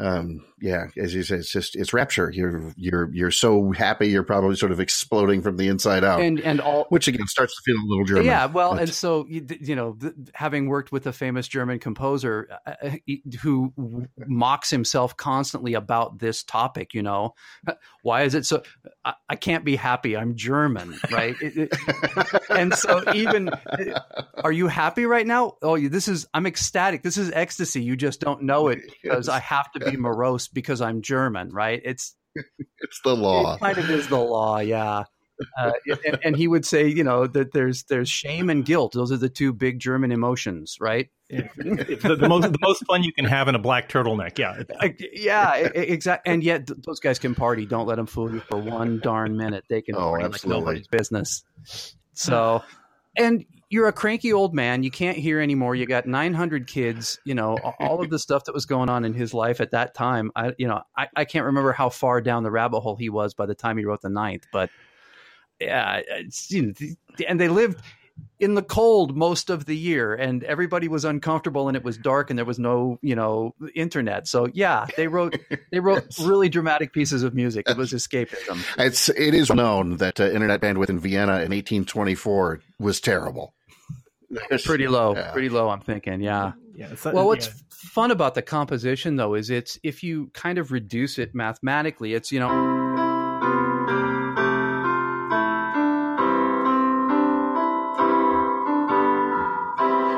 um, 0.00 0.44
yeah, 0.60 0.86
as 0.96 1.14
you 1.14 1.22
say, 1.22 1.36
it's 1.36 1.52
just 1.52 1.76
it's 1.76 1.92
rapture. 1.92 2.28
You're 2.28 2.72
you're 2.76 3.08
you're 3.12 3.30
so 3.30 3.70
happy 3.70 4.08
you're 4.08 4.24
probably 4.24 4.56
sort 4.56 4.72
of 4.72 4.80
exploding 4.80 5.40
from 5.40 5.56
the 5.56 5.68
inside 5.68 6.02
out, 6.02 6.20
and 6.20 6.40
and 6.40 6.60
all 6.60 6.86
which 6.88 7.06
again 7.06 7.28
starts 7.28 7.54
to 7.54 7.62
feel 7.64 7.76
a 7.80 7.86
little 7.86 8.04
German. 8.04 8.24
Yeah, 8.24 8.46
well, 8.46 8.72
but. 8.72 8.82
and 8.82 8.90
so 8.90 9.24
you, 9.28 9.46
you 9.60 9.76
know, 9.76 9.96
having 10.34 10.66
worked 10.66 10.90
with 10.90 11.06
a 11.06 11.12
famous 11.12 11.46
German 11.46 11.78
composer 11.78 12.48
uh, 12.66 12.74
uh 12.82 12.90
who 13.40 13.72
mocks 14.26 14.68
himself 14.68 15.16
constantly 15.16 15.74
about 15.74 16.18
this 16.18 16.42
topic, 16.42 16.92
you 16.92 17.02
know, 17.02 17.34
why 18.02 18.22
is 18.22 18.34
it 18.34 18.46
so? 18.46 18.62
I, 19.04 19.14
I 19.28 19.36
can't 19.36 19.64
be 19.64 19.76
happy. 19.76 20.16
I'm 20.16 20.36
German, 20.36 20.98
right? 21.10 21.36
it, 21.40 21.56
it, 21.56 22.40
and 22.50 22.74
so 22.74 23.02
even, 23.12 23.50
are 24.42 24.52
you 24.52 24.66
happy 24.66 25.04
right 25.04 25.26
now? 25.26 25.56
Oh, 25.62 25.78
this 25.78 26.08
is 26.08 26.26
I'm 26.32 26.46
ecstatic. 26.46 27.02
This 27.02 27.16
is 27.16 27.30
ecstasy. 27.32 27.82
You 27.82 27.96
just 27.96 28.20
don't 28.20 28.42
know 28.42 28.68
it 28.68 28.80
because 29.02 29.28
yes. 29.28 29.34
I 29.34 29.40
have 29.40 29.70
to 29.72 29.80
be 29.80 29.96
morose 29.96 30.48
because 30.48 30.80
I'm 30.80 31.02
German, 31.02 31.50
right? 31.50 31.80
It's 31.84 32.14
it's 32.34 33.00
the 33.04 33.14
law. 33.14 33.54
It 33.54 33.60
kind 33.60 33.78
of 33.78 33.90
is 33.90 34.08
the 34.08 34.18
law, 34.18 34.58
yeah. 34.58 35.04
Uh, 35.58 35.72
and, 36.06 36.18
and, 36.24 36.36
he 36.36 36.46
would 36.46 36.64
say, 36.64 36.86
you 36.86 37.02
know, 37.02 37.26
that 37.26 37.52
there's 37.52 37.82
there's 37.84 38.08
shame 38.08 38.50
and 38.50 38.64
guilt. 38.64 38.92
Those 38.92 39.10
are 39.10 39.16
the 39.16 39.28
two 39.28 39.52
big 39.52 39.80
German 39.80 40.12
emotions, 40.12 40.76
right? 40.80 41.10
The, 41.30 42.16
the, 42.20 42.28
most 42.28 42.52
the 42.52 42.58
most 42.60 42.84
fun 42.86 43.02
you 43.02 43.12
can 43.12 43.24
have 43.24 43.48
in 43.48 43.54
a 43.54 43.58
black 43.58 43.88
turtleneck. 43.88 44.38
Yeah, 44.38 44.62
yeah, 45.12 45.54
exactly. 45.56 46.32
And 46.32 46.44
yet 46.44 46.68
those 46.84 47.00
guys 47.00 47.18
can 47.18 47.34
party. 47.34 47.66
Don't 47.66 47.86
let 47.86 47.96
them 47.96 48.06
fool 48.06 48.32
you 48.32 48.40
for 48.40 48.58
one 48.58 49.00
darn 49.00 49.36
minute. 49.36 49.64
They 49.68 49.82
can 49.82 49.96
oh, 49.96 50.10
party 50.10 50.24
absolutely. 50.24 50.54
like 50.54 50.64
nobody's 50.64 50.88
business. 50.88 51.44
So, 52.12 52.62
and 53.16 53.44
you're 53.70 53.88
a 53.88 53.92
cranky 53.92 54.32
old 54.32 54.54
man. 54.54 54.82
You 54.82 54.90
can't 54.90 55.16
hear 55.16 55.40
anymore. 55.40 55.74
You 55.74 55.86
got 55.86 56.06
900 56.06 56.66
kids. 56.66 57.18
You 57.24 57.34
know 57.34 57.56
all 57.80 58.02
of 58.02 58.10
the 58.10 58.18
stuff 58.18 58.44
that 58.44 58.54
was 58.54 58.66
going 58.66 58.88
on 58.88 59.04
in 59.04 59.14
his 59.14 59.32
life 59.32 59.60
at 59.60 59.70
that 59.70 59.94
time. 59.94 60.30
I, 60.36 60.52
you 60.58 60.68
know, 60.68 60.82
I, 60.96 61.08
I 61.16 61.24
can't 61.24 61.46
remember 61.46 61.72
how 61.72 61.88
far 61.88 62.20
down 62.20 62.42
the 62.42 62.50
rabbit 62.50 62.80
hole 62.80 62.96
he 62.96 63.08
was 63.08 63.34
by 63.34 63.46
the 63.46 63.54
time 63.54 63.78
he 63.78 63.84
wrote 63.84 64.02
the 64.02 64.10
ninth, 64.10 64.44
but 64.52 64.70
yeah, 65.60 66.02
you 66.48 66.62
know, 66.62 66.72
and 67.28 67.40
they 67.40 67.48
lived 67.48 67.80
in 68.38 68.54
the 68.54 68.62
cold 68.62 69.16
most 69.16 69.50
of 69.50 69.64
the 69.66 69.76
year 69.76 70.14
and 70.14 70.44
everybody 70.44 70.88
was 70.88 71.04
uncomfortable 71.04 71.68
and 71.68 71.76
it 71.76 71.84
was 71.84 71.96
dark 71.96 72.30
and 72.30 72.38
there 72.38 72.44
was 72.44 72.58
no 72.58 72.98
you 73.00 73.14
know 73.14 73.54
internet 73.74 74.28
so 74.28 74.48
yeah 74.52 74.86
they 74.96 75.08
wrote 75.08 75.36
they 75.72 75.80
wrote 75.80 76.04
really 76.20 76.48
dramatic 76.48 76.92
pieces 76.92 77.22
of 77.22 77.34
music 77.34 77.68
it 77.68 77.76
was 77.76 77.92
escapism 77.92 78.62
it's 78.78 79.08
it 79.08 79.34
is 79.34 79.50
known 79.50 79.96
that 79.96 80.20
uh, 80.20 80.24
internet 80.24 80.60
bandwidth 80.60 80.90
in 80.90 80.98
vienna 80.98 81.34
in 81.34 81.50
1824 81.50 82.60
was 82.78 83.00
terrible 83.00 83.54
pretty 84.64 84.88
low, 84.88 85.14
yeah. 85.14 85.30
pretty 85.32 85.48
low. 85.48 85.68
I'm 85.68 85.80
thinking, 85.80 86.20
yeah. 86.20 86.52
Yeah. 86.74 86.94
well, 87.04 87.26
what's 87.26 87.46
yeah. 87.46 87.52
fun 87.70 88.10
about 88.10 88.34
the 88.34 88.42
composition 88.42 89.16
though 89.16 89.34
is 89.34 89.50
it's 89.50 89.78
if 89.82 90.02
you 90.02 90.30
kind 90.34 90.58
of 90.58 90.72
reduce 90.72 91.18
it 91.18 91.34
mathematically, 91.34 92.14
it's 92.14 92.32
you 92.32 92.40
know. 92.40 92.83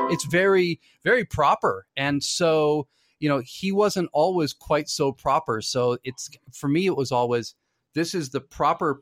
It's 0.09 0.25
very 0.25 0.79
very 1.03 1.25
proper, 1.25 1.85
and 1.95 2.23
so 2.23 2.87
you 3.19 3.29
know 3.29 3.41
he 3.45 3.71
wasn't 3.71 4.09
always 4.13 4.53
quite 4.53 4.89
so 4.89 5.11
proper. 5.11 5.61
So 5.61 5.97
it's 6.03 6.29
for 6.53 6.67
me, 6.67 6.85
it 6.85 6.97
was 6.97 7.11
always 7.11 7.55
this 7.93 8.13
is 8.13 8.29
the 8.29 8.41
proper 8.41 9.01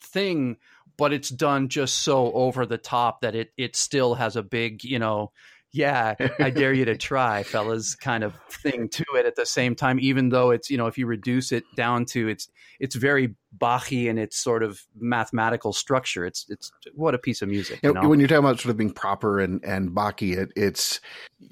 thing 0.00 0.56
but 0.96 1.12
it's 1.12 1.28
done 1.28 1.68
just 1.68 1.98
so 1.98 2.32
over 2.32 2.66
the 2.66 2.78
top 2.78 3.20
that 3.22 3.34
it 3.34 3.52
it 3.56 3.76
still 3.76 4.14
has 4.14 4.36
a 4.36 4.42
big 4.42 4.84
you 4.84 4.98
know 4.98 5.32
yeah 5.74 6.14
i 6.38 6.50
dare 6.50 6.72
you 6.72 6.84
to 6.84 6.96
try 6.96 7.42
fellas 7.42 7.96
kind 7.96 8.22
of 8.22 8.32
thing 8.48 8.88
to 8.88 9.04
it 9.16 9.26
at 9.26 9.34
the 9.34 9.44
same 9.44 9.74
time 9.74 9.98
even 9.98 10.28
though 10.28 10.50
it's 10.50 10.70
you 10.70 10.78
know 10.78 10.86
if 10.86 10.96
you 10.96 11.06
reduce 11.06 11.50
it 11.50 11.64
down 11.74 12.04
to 12.04 12.28
it's 12.28 12.48
it's 12.80 12.94
very 12.94 13.34
Bachy 13.56 14.08
in 14.08 14.18
its 14.18 14.36
sort 14.36 14.62
of 14.62 14.80
mathematical 14.98 15.72
structure 15.72 16.24
it's 16.24 16.46
it's 16.48 16.70
what 16.94 17.14
a 17.14 17.18
piece 17.18 17.42
of 17.42 17.48
music 17.48 17.80
you 17.82 17.92
know? 17.92 18.08
when 18.08 18.18
you're 18.18 18.28
talking 18.28 18.44
about 18.44 18.60
sort 18.60 18.70
of 18.70 18.76
being 18.76 18.92
proper 18.92 19.40
and 19.40 19.64
and 19.64 19.90
Bachy 19.90 20.36
it, 20.36 20.52
it's 20.56 21.00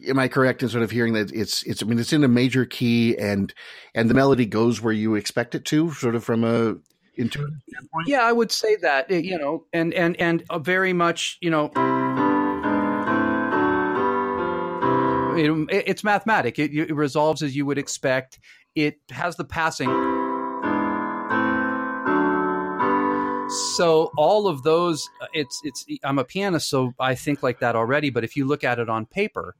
am 0.09 0.19
i 0.19 0.29
correct 0.29 0.62
in 0.62 0.69
sort 0.69 0.85
of 0.85 0.91
hearing 0.91 1.12
that 1.14 1.33
it's 1.33 1.62
it's 1.64 1.83
i 1.83 1.87
mean 1.87 1.99
it's 1.99 2.12
in 2.12 2.25
a 2.25 2.29
major 2.29 2.64
key 2.64 3.17
and 3.19 3.52
and 3.95 4.09
the 4.09 4.14
melody 4.14 4.47
goes 4.47 4.81
where 4.81 4.93
you 4.93 5.17
expect 5.17 5.55
it 5.55 5.64
to 5.64 5.93
sort 5.93 6.14
of 6.14 6.25
from 6.25 6.45
a 6.45 6.76
intuitive 7.17 7.59
standpoint? 7.69 8.09
Yeah, 8.09 8.23
I 8.23 8.33
would 8.33 8.50
say 8.50 8.76
that. 8.76 9.11
Eh, 9.11 9.19
you 9.19 9.38
know, 9.38 9.64
and 9.73 9.93
and 9.95 10.17
and 10.17 10.45
uh, 10.50 10.59
very 10.59 10.93
much, 10.93 11.38
you 11.41 11.50
know. 11.50 11.71
It, 15.43 15.85
it's 15.87 16.05
mathematic. 16.05 16.59
It, 16.59 16.73
it 16.73 16.95
resolves 16.95 17.43
as 17.43 17.57
you 17.57 17.67
would 17.67 17.79
expect. 17.79 18.39
It 18.75 18.99
has 19.11 19.37
the 19.37 19.45
passing. 19.45 19.89
So 23.77 24.11
all 24.17 24.47
of 24.47 24.63
those, 24.63 25.09
it's 25.35 25.61
it's. 25.65 25.85
I'm 26.05 26.19
a 26.19 26.25
pianist, 26.25 26.71
so 26.71 26.93
I 26.99 27.15
think 27.15 27.43
like 27.43 27.61
that 27.61 27.77
already. 27.77 28.09
But 28.11 28.25
if 28.25 28.37
you 28.37 28.47
look 28.47 28.65
at 28.65 28.79
it 28.79 28.89
on 28.89 29.05
paper, 29.05 29.55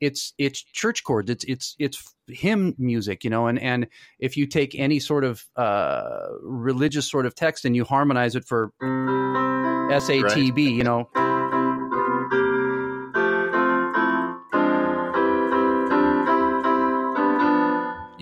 it's 0.00 0.32
it's 0.38 0.62
church 0.62 1.04
chords 1.04 1.30
it's 1.30 1.44
it's 1.44 1.76
it's 1.78 2.14
hymn 2.26 2.74
music 2.78 3.24
you 3.24 3.30
know 3.30 3.46
and 3.46 3.58
and 3.60 3.86
if 4.18 4.36
you 4.36 4.46
take 4.46 4.74
any 4.74 4.98
sort 4.98 5.24
of 5.24 5.44
uh, 5.56 6.26
religious 6.42 7.08
sort 7.08 7.26
of 7.26 7.34
text 7.34 7.64
and 7.64 7.76
you 7.76 7.84
harmonize 7.84 8.34
it 8.34 8.44
for 8.44 8.72
SATB 8.82 10.22
right. 10.22 10.56
you 10.56 10.84
know 10.84 11.08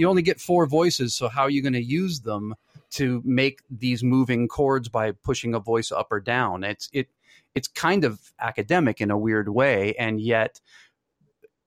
you 0.02 0.08
only 0.08 0.22
get 0.22 0.40
four 0.40 0.66
voices 0.66 1.14
so 1.14 1.28
how 1.28 1.42
are 1.42 1.50
you 1.50 1.62
going 1.62 1.72
to 1.72 1.82
use 1.82 2.20
them 2.20 2.54
to 2.90 3.22
make 3.24 3.60
these 3.70 4.02
moving 4.02 4.48
chords 4.48 4.88
by 4.88 5.12
pushing 5.12 5.54
a 5.54 5.60
voice 5.60 5.90
up 5.92 6.08
or 6.10 6.20
down? 6.20 6.64
It's 6.64 6.90
it 6.92 7.08
it's 7.54 7.68
kind 7.68 8.04
of 8.04 8.18
academic 8.40 9.00
in 9.00 9.10
a 9.10 9.16
weird 9.16 9.48
way 9.48 9.94
and 9.98 10.20
yet 10.20 10.60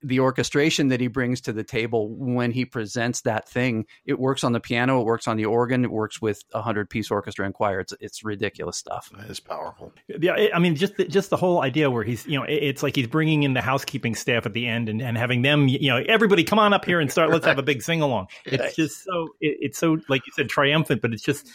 the 0.05 0.19
orchestration 0.19 0.89
that 0.89 0.99
he 0.99 1.07
brings 1.07 1.41
to 1.41 1.53
the 1.53 1.63
table 1.63 2.09
when 2.09 2.51
he 2.51 2.65
presents 2.65 3.21
that 3.21 3.47
thing 3.47 3.85
it 4.05 4.19
works 4.19 4.43
on 4.43 4.51
the 4.51 4.59
piano 4.59 5.01
it 5.01 5.05
works 5.05 5.27
on 5.27 5.37
the 5.37 5.45
organ 5.45 5.83
it 5.83 5.91
works 5.91 6.21
with 6.21 6.43
a 6.53 6.61
hundred 6.61 6.89
piece 6.89 7.11
orchestra 7.11 7.45
and 7.45 7.53
choir. 7.53 7.79
It's 7.79 7.93
it's 7.99 8.23
ridiculous 8.23 8.77
stuff. 8.77 9.11
It's 9.27 9.39
powerful. 9.39 9.91
Yeah 10.07 10.47
i 10.53 10.59
mean 10.59 10.75
just 10.75 10.97
the, 10.97 11.05
just 11.05 11.29
the 11.29 11.37
whole 11.37 11.61
idea 11.61 11.89
where 11.89 12.03
he's 12.03 12.25
you 12.25 12.37
know 12.37 12.45
it's 12.47 12.83
like 12.83 12.95
he's 12.95 13.07
bringing 13.07 13.43
in 13.43 13.53
the 13.53 13.61
housekeeping 13.61 14.15
staff 14.15 14.45
at 14.45 14.53
the 14.53 14.67
end 14.67 14.89
and, 14.89 15.01
and 15.01 15.17
having 15.17 15.41
them 15.41 15.67
you 15.67 15.89
know 15.89 16.03
everybody 16.07 16.43
come 16.43 16.59
on 16.59 16.73
up 16.73 16.85
here 16.85 16.99
and 16.99 17.11
start 17.11 17.29
let's 17.29 17.45
have 17.45 17.57
a 17.57 17.63
big 17.71 17.81
sing 17.81 18.01
along 18.01 18.27
it's 18.45 18.75
just 18.75 19.03
so 19.03 19.29
it, 19.41 19.57
it's 19.61 19.77
so 19.77 19.97
like 20.09 20.25
you 20.25 20.33
said 20.35 20.49
triumphant 20.49 21.01
but 21.01 21.13
it's 21.13 21.23
just 21.23 21.49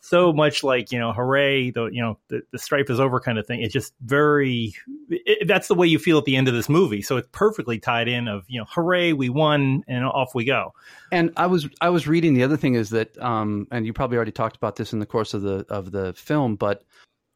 so 0.00 0.32
much 0.32 0.62
like 0.62 0.92
you 0.92 0.98
know 0.98 1.12
hooray 1.12 1.70
the 1.70 1.86
you 1.86 2.02
know 2.02 2.18
the, 2.28 2.42
the 2.52 2.84
is 2.88 3.00
over 3.00 3.20
kind 3.20 3.38
of 3.38 3.46
thing. 3.46 3.60
It's 3.60 3.72
just 3.72 3.94
very 4.00 4.74
it, 5.08 5.48
that's 5.48 5.68
the 5.68 5.74
way 5.74 5.86
you 5.86 5.98
feel 5.98 6.18
at 6.18 6.24
the 6.24 6.36
end 6.36 6.48
of 6.48 6.54
this 6.54 6.68
movie. 6.68 7.02
So 7.02 7.16
it's 7.16 7.28
perfectly 7.32 7.78
tied 7.78 8.08
in 8.08 8.28
of 8.28 8.44
you 8.48 8.58
know 8.60 8.66
hooray 8.68 9.12
we 9.12 9.28
won 9.28 9.82
and 9.88 10.04
off 10.04 10.34
we 10.34 10.44
go. 10.44 10.72
And 11.12 11.32
i 11.36 11.46
was 11.46 11.68
i 11.80 11.88
was 11.88 12.06
reading 12.06 12.34
the 12.34 12.42
other 12.42 12.56
thing 12.56 12.74
is 12.74 12.90
that 12.90 13.16
um 13.22 13.66
and 13.70 13.86
you 13.86 13.92
probably 13.92 14.16
already 14.16 14.32
talked 14.32 14.56
about 14.56 14.76
this 14.76 14.92
in 14.92 14.98
the 14.98 15.06
course 15.06 15.34
of 15.34 15.42
the 15.42 15.64
of 15.68 15.92
the 15.92 16.12
film 16.14 16.56
but 16.56 16.84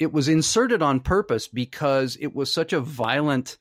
it 0.01 0.13
was 0.13 0.29
inserted 0.29 0.83
on 0.83 0.99
purpose 1.01 1.47
because 1.47 2.17
it 2.21 2.35
was 2.35 2.53
such 2.53 2.73
a 2.73 2.81
violent 2.81 3.59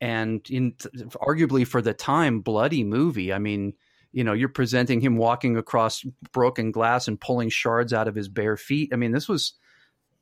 and 0.00 0.44
in 0.50 0.72
arguably 1.14 1.66
for 1.66 1.80
the 1.80 1.94
time 1.94 2.40
bloody 2.40 2.82
movie. 2.82 3.32
I 3.32 3.38
mean 3.38 3.74
you 4.12 4.24
know, 4.24 4.32
you're 4.32 4.48
presenting 4.48 5.00
him 5.00 5.16
walking 5.16 5.56
across 5.56 6.04
broken 6.32 6.70
glass 6.70 7.08
and 7.08 7.20
pulling 7.20 7.48
shards 7.48 7.92
out 7.92 8.08
of 8.08 8.14
his 8.14 8.28
bare 8.28 8.56
feet. 8.56 8.90
I 8.92 8.96
mean, 8.96 9.12
this 9.12 9.28
was 9.28 9.54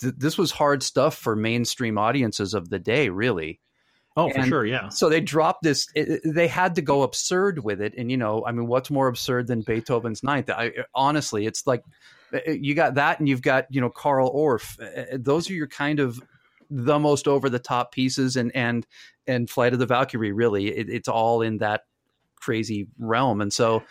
this 0.01 0.39
was 0.39 0.51
hard 0.51 0.83
stuff 0.83 1.17
for 1.17 1.37
mainstream 1.37 1.99
audiences 1.99 2.55
of 2.55 2.71
the 2.71 2.79
day, 2.79 3.09
really. 3.09 3.61
Oh, 4.17 4.27
and 4.27 4.43
for 4.43 4.49
sure, 4.49 4.67
yeah. 4.67 4.89
So 4.89 5.09
they 5.09 5.21
dropped 5.21 5.63
this. 5.63 5.87
It, 5.95 6.21
they 6.25 6.49
had 6.49 6.75
to 6.77 6.83
go 6.83 7.03
absurd 7.03 7.63
with 7.63 7.81
it, 7.81 7.95
and 7.97 8.11
you 8.11 8.17
know, 8.17 8.45
I 8.45 8.53
mean, 8.53 8.67
what's 8.67 8.91
more 8.91 9.09
absurd 9.09 9.47
than 9.47 9.63
Beethoven's 9.63 10.23
Ninth? 10.23 10.51
I, 10.51 10.73
honestly, 10.95 11.47
it's 11.47 11.67
like 11.67 11.85
uh, 12.33 12.51
you 12.51 12.75
got 12.75 12.95
that, 12.95 13.21
and 13.21 13.29
you've 13.29 13.43
got 13.43 13.67
you 13.71 13.81
know 13.81 13.91
Carl 13.91 14.33
Orff. 14.33 14.81
Uh, 14.81 15.19
those 15.19 15.49
are 15.49 15.55
your 15.55 15.69
kind 15.69 16.01
of 16.01 16.21
the 16.71 16.99
most 16.99 17.29
over 17.29 17.49
the 17.49 17.59
top 17.59 17.93
pieces, 17.93 18.37
and 18.37 18.51
and 18.55 18.87
and 19.27 19.49
Flight 19.49 19.73
of 19.73 19.79
the 19.79 19.87
Valkyrie. 19.87 20.33
Really, 20.33 20.69
it, 20.69 20.89
it's 20.89 21.09
all 21.09 21.43
in 21.43 21.59
that 21.59 21.83
crazy 22.41 22.89
realm. 22.99 23.41
And 23.41 23.53
so 23.53 23.83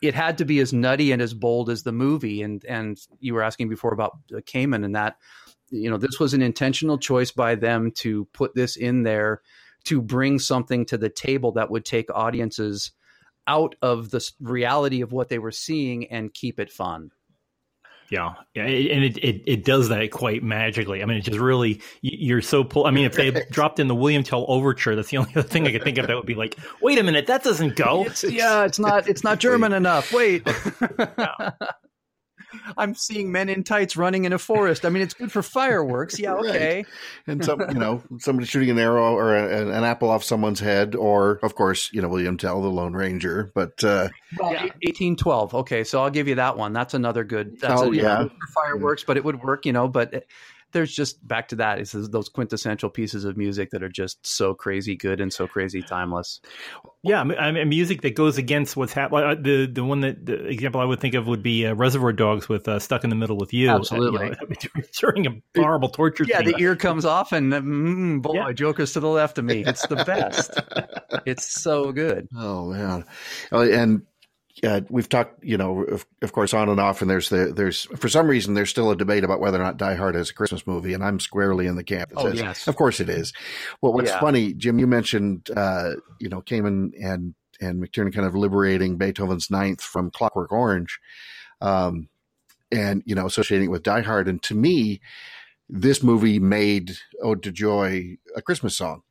it 0.00 0.14
had 0.14 0.38
to 0.38 0.44
be 0.44 0.60
as 0.60 0.72
nutty 0.72 1.12
and 1.12 1.20
as 1.20 1.34
bold 1.34 1.70
as 1.70 1.82
the 1.82 1.92
movie. 1.92 2.42
And 2.42 2.64
and 2.64 2.98
you 3.20 3.34
were 3.34 3.42
asking 3.42 3.68
before 3.68 3.92
about 3.92 4.18
uh, 4.32 4.40
Kamen 4.40 4.84
and 4.84 4.94
that, 4.94 5.16
you 5.70 5.90
know, 5.90 5.98
this 5.98 6.20
was 6.20 6.34
an 6.34 6.42
intentional 6.42 6.98
choice 6.98 7.30
by 7.30 7.54
them 7.54 7.90
to 7.96 8.26
put 8.32 8.54
this 8.54 8.76
in 8.76 9.02
there 9.02 9.42
to 9.84 10.00
bring 10.00 10.38
something 10.38 10.84
to 10.86 10.98
the 10.98 11.08
table 11.08 11.52
that 11.52 11.70
would 11.70 11.84
take 11.84 12.10
audiences 12.14 12.92
out 13.46 13.74
of 13.80 14.10
the 14.10 14.30
reality 14.40 15.00
of 15.00 15.12
what 15.12 15.28
they 15.28 15.38
were 15.38 15.50
seeing 15.50 16.06
and 16.08 16.34
keep 16.34 16.60
it 16.60 16.70
fun. 16.70 17.10
Yeah, 18.10 18.34
yeah, 18.54 18.62
and 18.62 19.04
it, 19.04 19.18
it, 19.18 19.42
it 19.46 19.64
does 19.64 19.90
that 19.90 20.10
quite 20.10 20.42
magically. 20.42 21.02
I 21.02 21.06
mean, 21.06 21.18
it 21.18 21.22
just 21.22 21.38
really 21.38 21.82
you're 22.00 22.40
so 22.40 22.64
pull. 22.64 22.86
I 22.86 22.90
mean, 22.90 23.04
if 23.04 23.12
they 23.14 23.30
dropped 23.50 23.78
in 23.78 23.86
the 23.86 23.94
William 23.94 24.22
Tell 24.22 24.46
overture, 24.48 24.96
that's 24.96 25.10
the 25.10 25.18
only 25.18 25.30
other 25.32 25.42
thing 25.42 25.66
I 25.66 25.72
could 25.72 25.82
think 25.82 25.98
of 25.98 26.06
that 26.06 26.16
would 26.16 26.26
be 26.26 26.34
like, 26.34 26.56
wait 26.80 26.98
a 26.98 27.02
minute, 27.02 27.26
that 27.26 27.44
doesn't 27.44 27.76
go. 27.76 28.04
It's, 28.04 28.24
yeah, 28.24 28.64
it's 28.64 28.78
not 28.78 29.08
it's 29.08 29.22
not 29.22 29.40
German 29.40 29.72
enough. 29.72 30.12
Wait. 30.12 30.46
Yeah. 31.18 31.50
I'm 32.76 32.94
seeing 32.94 33.32
men 33.32 33.48
in 33.48 33.64
tights 33.64 33.96
running 33.96 34.24
in 34.24 34.32
a 34.32 34.38
forest. 34.38 34.84
I 34.84 34.88
mean, 34.88 35.02
it's 35.02 35.14
good 35.14 35.32
for 35.32 35.42
fireworks. 35.42 36.18
Yeah, 36.18 36.34
okay. 36.36 36.76
Right. 36.76 36.86
And 37.26 37.44
some, 37.44 37.60
you 37.60 37.74
know, 37.74 38.02
somebody 38.18 38.46
shooting 38.46 38.70
an 38.70 38.78
arrow 38.78 39.14
or 39.14 39.34
a, 39.34 39.68
an 39.68 39.84
apple 39.84 40.10
off 40.10 40.24
someone's 40.24 40.60
head, 40.60 40.94
or 40.94 41.38
of 41.42 41.54
course, 41.54 41.90
you 41.92 42.02
know, 42.02 42.08
William 42.08 42.36
Tell, 42.36 42.60
the 42.60 42.68
Lone 42.68 42.92
Ranger. 42.92 43.50
But 43.54 43.82
uh, 43.84 44.08
well, 44.38 44.52
yeah. 44.52 44.62
1812. 44.82 45.54
Okay, 45.54 45.84
so 45.84 46.02
I'll 46.02 46.10
give 46.10 46.28
you 46.28 46.36
that 46.36 46.56
one. 46.56 46.72
That's 46.72 46.94
another 46.94 47.24
good. 47.24 47.60
That's 47.60 47.80
oh, 47.80 47.92
a, 47.92 47.94
yeah. 47.94 48.02
Know, 48.02 48.30
fireworks, 48.54 49.04
but 49.04 49.16
it 49.16 49.24
would 49.24 49.42
work, 49.42 49.66
you 49.66 49.72
know. 49.72 49.88
But 49.88 50.24
there's 50.72 50.92
just 50.92 51.26
back 51.26 51.48
to 51.48 51.56
that 51.56 51.80
is 51.80 51.92
those 51.92 52.28
quintessential 52.28 52.90
pieces 52.90 53.24
of 53.24 53.36
music 53.36 53.70
that 53.70 53.82
are 53.82 53.88
just 53.88 54.26
so 54.26 54.54
crazy 54.54 54.96
good 54.96 55.20
and 55.20 55.32
so 55.32 55.46
crazy 55.46 55.82
timeless. 55.82 56.40
Yeah, 57.02 57.20
I 57.20 57.52
mean, 57.52 57.68
music 57.68 58.02
that 58.02 58.14
goes 58.14 58.38
against 58.38 58.76
what's 58.76 58.92
happening. 58.92 59.24
Uh, 59.24 59.34
the 59.40 59.66
the 59.66 59.84
one 59.84 60.00
that 60.00 60.26
the 60.26 60.46
example 60.46 60.80
I 60.80 60.84
would 60.84 61.00
think 61.00 61.14
of 61.14 61.26
would 61.26 61.42
be 61.42 61.66
uh, 61.66 61.74
Reservoir 61.74 62.12
Dogs 62.12 62.48
with 62.48 62.68
uh, 62.68 62.78
"Stuck 62.78 63.04
in 63.04 63.10
the 63.10 63.16
Middle 63.16 63.36
with 63.36 63.54
You." 63.54 63.70
Absolutely, 63.70 64.26
you 64.26 64.56
know, 64.74 64.82
during 64.98 65.26
a 65.26 65.60
horrible 65.60 65.88
torture. 65.88 66.24
Yeah, 66.24 66.38
scene. 66.38 66.52
the 66.52 66.58
ear 66.58 66.76
comes 66.76 67.04
off, 67.04 67.32
and 67.32 67.52
mm, 67.52 68.22
boy, 68.22 68.34
yeah. 68.34 68.52
Joker's 68.52 68.92
to 68.92 69.00
the 69.00 69.08
left 69.08 69.38
of 69.38 69.44
me. 69.44 69.64
It's 69.64 69.86
the 69.86 69.96
best. 69.96 70.60
it's 71.26 71.60
so 71.60 71.92
good. 71.92 72.28
Oh 72.36 72.66
man, 72.72 73.04
oh, 73.52 73.62
and 73.62 74.02
uh, 74.64 74.80
we've 74.88 75.08
talked, 75.08 75.42
you 75.42 75.56
know, 75.56 75.82
of, 75.84 76.06
of, 76.22 76.32
course, 76.32 76.54
on 76.54 76.68
and 76.68 76.80
off, 76.80 77.00
and 77.00 77.10
there's 77.10 77.28
the, 77.28 77.52
there's 77.54 77.84
for 77.96 78.08
some 78.08 78.26
reason 78.26 78.54
there's 78.54 78.70
still 78.70 78.90
a 78.90 78.96
debate 78.96 79.24
about 79.24 79.40
whether 79.40 79.58
or 79.58 79.62
not 79.62 79.76
Die 79.76 79.94
Hard 79.94 80.16
is 80.16 80.30
a 80.30 80.34
Christmas 80.34 80.66
movie, 80.66 80.94
and 80.94 81.04
I'm 81.04 81.20
squarely 81.20 81.66
in 81.66 81.76
the 81.76 81.84
camp 81.84 82.10
that 82.10 82.18
oh, 82.18 82.30
says, 82.30 82.40
yes. 82.40 82.68
of 82.68 82.76
course 82.76 83.00
it 83.00 83.08
is. 83.08 83.32
Well, 83.80 83.92
what's 83.92 84.10
yeah. 84.10 84.20
funny, 84.20 84.54
Jim, 84.54 84.78
you 84.78 84.86
mentioned, 84.86 85.48
uh, 85.54 85.92
you 86.18 86.28
know, 86.28 86.42
Kamen 86.42 86.92
and 87.02 87.34
and 87.60 87.82
McTiernan 87.82 88.14
kind 88.14 88.26
of 88.26 88.34
liberating 88.34 88.96
Beethoven's 88.96 89.50
Ninth 89.50 89.80
from 89.80 90.10
Clockwork 90.10 90.52
Orange, 90.52 90.98
um, 91.60 92.08
and 92.72 93.02
you 93.06 93.14
know, 93.14 93.26
associating 93.26 93.68
it 93.68 93.72
with 93.72 93.82
Die 93.82 94.02
Hard, 94.02 94.28
and 94.28 94.42
to 94.44 94.54
me, 94.54 95.00
this 95.68 96.02
movie 96.02 96.38
made 96.38 96.96
Ode 97.22 97.42
to 97.42 97.52
Joy 97.52 98.16
a 98.34 98.42
Christmas 98.42 98.76
song 98.76 99.02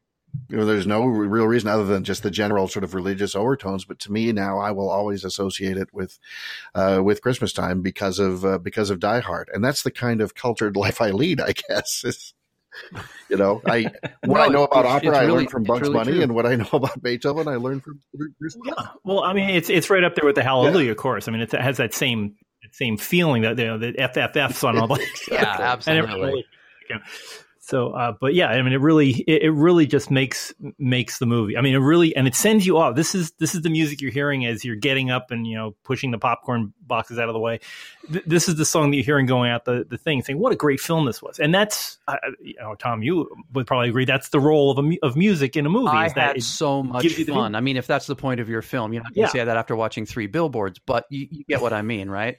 you 0.50 0.58
know, 0.58 0.66
there's 0.66 0.88
no 0.88 1.06
real 1.06 1.46
reason 1.46 1.70
other 1.70 1.86
than 1.86 2.04
just 2.04 2.24
the 2.24 2.32
general 2.32 2.68
sort 2.68 2.84
of 2.84 2.94
religious 2.94 3.36
overtones. 3.36 3.86
But 3.86 4.00
to 4.00 4.12
me 4.12 4.32
now, 4.32 4.60
I 4.60 4.72
will 4.72 4.90
always 4.90 5.24
associate 5.24 5.78
it 5.78 5.94
with, 5.94 6.20
uh, 6.74 7.02
with 7.04 7.22
Christmas 7.22 7.54
time 7.54 7.82
because 7.82 8.20
of, 8.20 8.46
uh, 8.46 8.58
because 8.58 8.90
of 8.90 9.00
Die 9.00 9.20
Hard. 9.20 9.50
And 9.54 9.64
that's 9.64 9.84
the 9.84 9.92
kind 9.92 10.22
of 10.22 10.36
cultured 10.36 10.76
life 10.78 11.02
I 11.02 11.12
lead, 11.12 11.42
I 11.42 11.54
guess. 11.54 12.04
Is, 12.06 12.34
you 13.30 13.38
know, 13.38 13.62
I, 13.66 13.92
what 14.26 14.38
no, 14.38 14.44
I 14.44 14.48
know 14.48 14.64
about 14.66 14.86
opera, 14.86 15.12
really, 15.12 15.26
I 15.26 15.30
learned 15.30 15.52
from 15.52 15.64
Bugs 15.64 15.82
really 15.82 15.94
Bunny 15.94 16.12
true. 16.14 16.22
and 16.22 16.36
what 16.36 16.46
I 16.46 16.56
know 16.56 16.70
about 16.74 17.02
Beethoven, 17.02 17.48
I 17.48 17.56
learned 17.56 17.84
from 17.84 18.00
Yeah. 18.66 18.74
Well, 19.04 19.24
I 19.24 19.34
mean, 19.34 19.50
it's, 19.50 19.70
it's 19.70 19.90
right 19.90 20.04
up 20.04 20.16
there 20.16 20.26
with 20.26 20.36
the 20.36 20.44
Hallelujah, 20.44 20.90
yeah. 20.90 20.94
course. 20.94 21.28
I 21.28 21.32
mean, 21.32 21.42
it 21.42 21.52
has 21.52 21.78
that 21.78 21.94
same, 21.94 22.36
same 22.72 22.98
feeling 22.98 23.42
that, 23.42 23.58
you 23.58 23.66
know, 23.66 23.78
the 23.78 23.94
FFFs 23.94 24.64
on 24.64 24.78
all 24.78 24.88
the, 24.88 25.06
yeah, 25.30 25.58
absolutely. 25.60 26.46
So, 27.68 27.90
uh, 27.90 28.14
but 28.22 28.34
yeah, 28.34 28.48
I 28.48 28.62
mean, 28.62 28.72
it 28.72 28.80
really, 28.80 29.10
it, 29.28 29.42
it, 29.44 29.52
really 29.52 29.86
just 29.86 30.10
makes 30.10 30.54
makes 30.78 31.20
the 31.20 31.26
movie. 31.26 31.58
I 31.58 31.62
mean, 31.62 31.76
it 31.76 31.80
really, 31.80 32.16
and 32.16 32.26
it 32.26 32.34
sends 32.34 32.66
you 32.66 32.78
off. 32.78 32.96
This 32.96 33.14
is 33.14 33.32
this 33.40 33.56
is 33.56 33.62
the 33.62 33.70
music 33.70 34.00
you're 34.00 34.10
hearing 34.10 34.46
as 34.46 34.64
you're 34.64 34.78
getting 34.78 35.12
up 35.12 35.32
and 35.32 35.46
you 35.46 35.58
know 35.58 35.76
pushing 35.84 36.12
the 36.12 36.18
popcorn 36.18 36.72
boxes 36.80 37.20
out 37.20 37.28
of 37.28 37.34
the 37.34 37.42
way. 37.42 37.60
Th- 38.10 38.24
this 38.26 38.48
is 38.48 38.56
the 38.56 38.64
song 38.64 38.92
that 38.92 38.96
you're 38.96 39.04
hearing 39.04 39.26
going 39.26 39.52
out 39.52 39.66
the 39.66 39.86
the 39.90 39.98
thing, 39.98 40.22
saying 40.22 40.40
what 40.40 40.54
a 40.54 40.56
great 40.56 40.80
film 40.80 41.06
this 41.06 41.22
was. 41.22 41.40
And 41.40 41.54
that's, 41.54 41.98
uh, 42.08 42.16
you 42.42 42.56
know, 42.58 42.76
Tom, 42.76 43.04
you 43.04 43.30
would 43.52 43.68
probably 43.68 43.90
agree 43.90 44.06
that's 44.06 44.30
the 44.30 44.40
role 44.40 44.72
of 44.72 44.86
a, 44.86 44.98
of 45.04 45.18
music 45.18 45.58
in 45.58 45.66
a 45.66 45.70
movie. 45.70 45.90
I 45.90 46.08
had 46.08 46.42
so 46.42 46.84
much 46.84 47.06
fun. 47.26 47.54
I 47.54 47.60
mean, 47.60 47.76
if 47.76 47.86
that's 47.86 48.08
the 48.08 48.16
point 48.16 48.40
of 48.40 48.48
your 48.48 48.62
film, 48.62 48.94
you're 48.94 49.04
not 49.04 49.14
going 49.14 49.28
to 49.28 49.32
say 49.32 49.44
that 49.44 49.58
after 49.58 49.76
watching 49.76 50.06
three 50.06 50.28
billboards, 50.28 50.80
but 50.80 51.06
you, 51.10 51.28
you 51.30 51.44
get 51.44 51.62
what 51.62 51.74
I 51.74 51.82
mean, 51.82 52.10
right? 52.10 52.38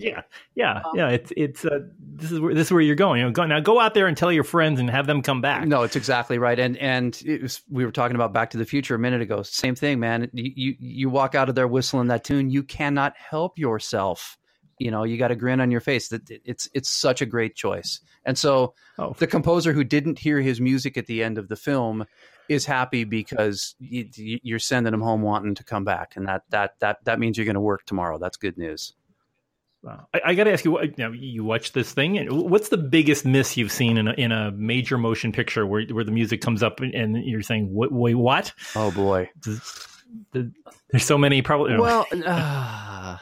Yeah, 0.00 0.22
yeah, 0.54 0.80
um, 0.84 0.92
yeah. 0.94 1.08
It's 1.10 1.32
it's 1.36 1.64
uh, 1.64 1.80
this 1.98 2.32
is 2.32 2.40
where 2.40 2.54
this 2.54 2.68
is 2.68 2.72
where 2.72 2.80
you're 2.80 2.96
going. 2.96 3.20
You 3.20 3.26
know, 3.26 3.32
go, 3.32 3.44
now 3.44 3.60
go 3.60 3.78
out 3.78 3.92
there 3.92 4.06
and 4.06 4.16
tell 4.16 4.32
your 4.32 4.44
friends 4.44 4.80
and 4.80 4.88
have 4.88 5.06
them 5.06 5.20
come 5.20 5.42
back. 5.42 5.66
No, 5.66 5.82
it's 5.82 5.96
exactly 5.96 6.38
right. 6.38 6.58
And 6.58 6.78
and 6.78 7.22
was, 7.42 7.60
we 7.68 7.84
were 7.84 7.92
talking 7.92 8.14
about 8.14 8.32
Back 8.32 8.50
to 8.50 8.58
the 8.58 8.64
Future 8.64 8.94
a 8.94 8.98
minute 8.98 9.20
ago. 9.20 9.42
Same 9.42 9.74
thing, 9.74 10.00
man. 10.00 10.30
You, 10.32 10.52
you 10.56 10.76
you 10.78 11.10
walk 11.10 11.34
out 11.34 11.50
of 11.50 11.54
there 11.54 11.68
whistling 11.68 12.08
that 12.08 12.24
tune. 12.24 12.48
You 12.48 12.62
cannot 12.62 13.14
help 13.16 13.58
yourself. 13.58 14.38
You 14.78 14.90
know, 14.90 15.04
you 15.04 15.18
got 15.18 15.30
a 15.30 15.36
grin 15.36 15.60
on 15.60 15.70
your 15.70 15.82
face. 15.82 16.08
That 16.08 16.22
it's 16.30 16.66
it's 16.72 16.88
such 16.88 17.20
a 17.20 17.26
great 17.26 17.54
choice. 17.54 18.00
And 18.24 18.38
so 18.38 18.74
oh. 18.98 19.14
the 19.18 19.26
composer 19.26 19.74
who 19.74 19.84
didn't 19.84 20.18
hear 20.18 20.40
his 20.40 20.62
music 20.62 20.96
at 20.96 21.06
the 21.06 21.22
end 21.22 21.36
of 21.36 21.48
the 21.48 21.56
film 21.56 22.06
is 22.48 22.64
happy 22.64 23.04
because 23.04 23.76
you, 23.78 24.38
are 24.54 24.58
sending 24.58 24.92
him 24.92 25.00
home 25.00 25.22
wanting 25.22 25.54
to 25.54 25.64
come 25.64 25.84
back, 25.84 26.16
and 26.16 26.26
that 26.26 26.42
that 26.48 26.72
that 26.80 27.04
that 27.04 27.18
means 27.18 27.36
you're 27.36 27.44
going 27.44 27.54
to 27.54 27.60
work 27.60 27.84
tomorrow. 27.84 28.18
That's 28.18 28.38
good 28.38 28.56
news. 28.56 28.94
Wow. 29.82 30.06
I, 30.12 30.20
I 30.26 30.34
got 30.34 30.44
to 30.44 30.52
ask 30.52 30.64
you, 30.64 30.80
you, 30.82 30.92
know, 30.98 31.12
you 31.12 31.42
watch 31.42 31.72
this 31.72 31.92
thing, 31.92 32.18
and 32.18 32.30
what's 32.30 32.68
the 32.68 32.76
biggest 32.76 33.24
miss 33.24 33.56
you've 33.56 33.72
seen 33.72 33.96
in 33.96 34.08
a, 34.08 34.12
in 34.12 34.30
a 34.30 34.50
major 34.52 34.98
motion 34.98 35.32
picture 35.32 35.66
where 35.66 35.84
where 35.86 36.04
the 36.04 36.10
music 36.10 36.42
comes 36.42 36.62
up 36.62 36.80
and 36.80 37.16
you're 37.24 37.42
saying, 37.42 37.68
"Wait, 37.72 38.14
what?" 38.14 38.52
Oh 38.76 38.90
boy, 38.90 39.30
there's 40.32 41.04
so 41.04 41.16
many. 41.16 41.40
Probably. 41.40 41.78
Well, 41.78 42.06
uh, 42.12 43.16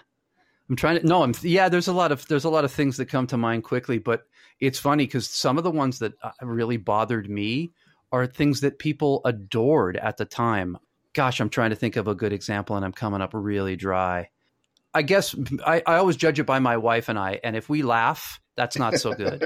I'm 0.68 0.76
trying 0.76 1.00
to. 1.00 1.06
No, 1.06 1.22
I'm. 1.22 1.34
Yeah, 1.42 1.68
there's 1.68 1.88
a 1.88 1.92
lot 1.92 2.10
of 2.10 2.26
there's 2.26 2.44
a 2.44 2.50
lot 2.50 2.64
of 2.64 2.72
things 2.72 2.96
that 2.96 3.06
come 3.06 3.28
to 3.28 3.36
mind 3.36 3.62
quickly, 3.62 3.98
but 3.98 4.26
it's 4.58 4.80
funny 4.80 5.06
because 5.06 5.28
some 5.28 5.58
of 5.58 5.64
the 5.64 5.70
ones 5.70 6.00
that 6.00 6.14
uh, 6.22 6.30
really 6.42 6.76
bothered 6.76 7.30
me 7.30 7.70
are 8.10 8.26
things 8.26 8.62
that 8.62 8.80
people 8.80 9.20
adored 9.24 9.96
at 9.96 10.16
the 10.16 10.24
time. 10.24 10.76
Gosh, 11.12 11.40
I'm 11.40 11.50
trying 11.50 11.70
to 11.70 11.76
think 11.76 11.96
of 11.96 12.08
a 12.08 12.14
good 12.14 12.32
example, 12.32 12.74
and 12.74 12.84
I'm 12.84 12.92
coming 12.92 13.20
up 13.20 13.30
really 13.32 13.76
dry. 13.76 14.30
I 14.94 15.02
guess 15.02 15.34
I, 15.64 15.82
I 15.86 15.96
always 15.96 16.16
judge 16.16 16.40
it 16.40 16.44
by 16.44 16.58
my 16.58 16.76
wife 16.76 17.08
and 17.08 17.18
I, 17.18 17.40
and 17.44 17.56
if 17.56 17.68
we 17.68 17.82
laugh, 17.82 18.40
that's 18.56 18.76
not 18.78 18.94
so 18.94 19.12
good. 19.12 19.44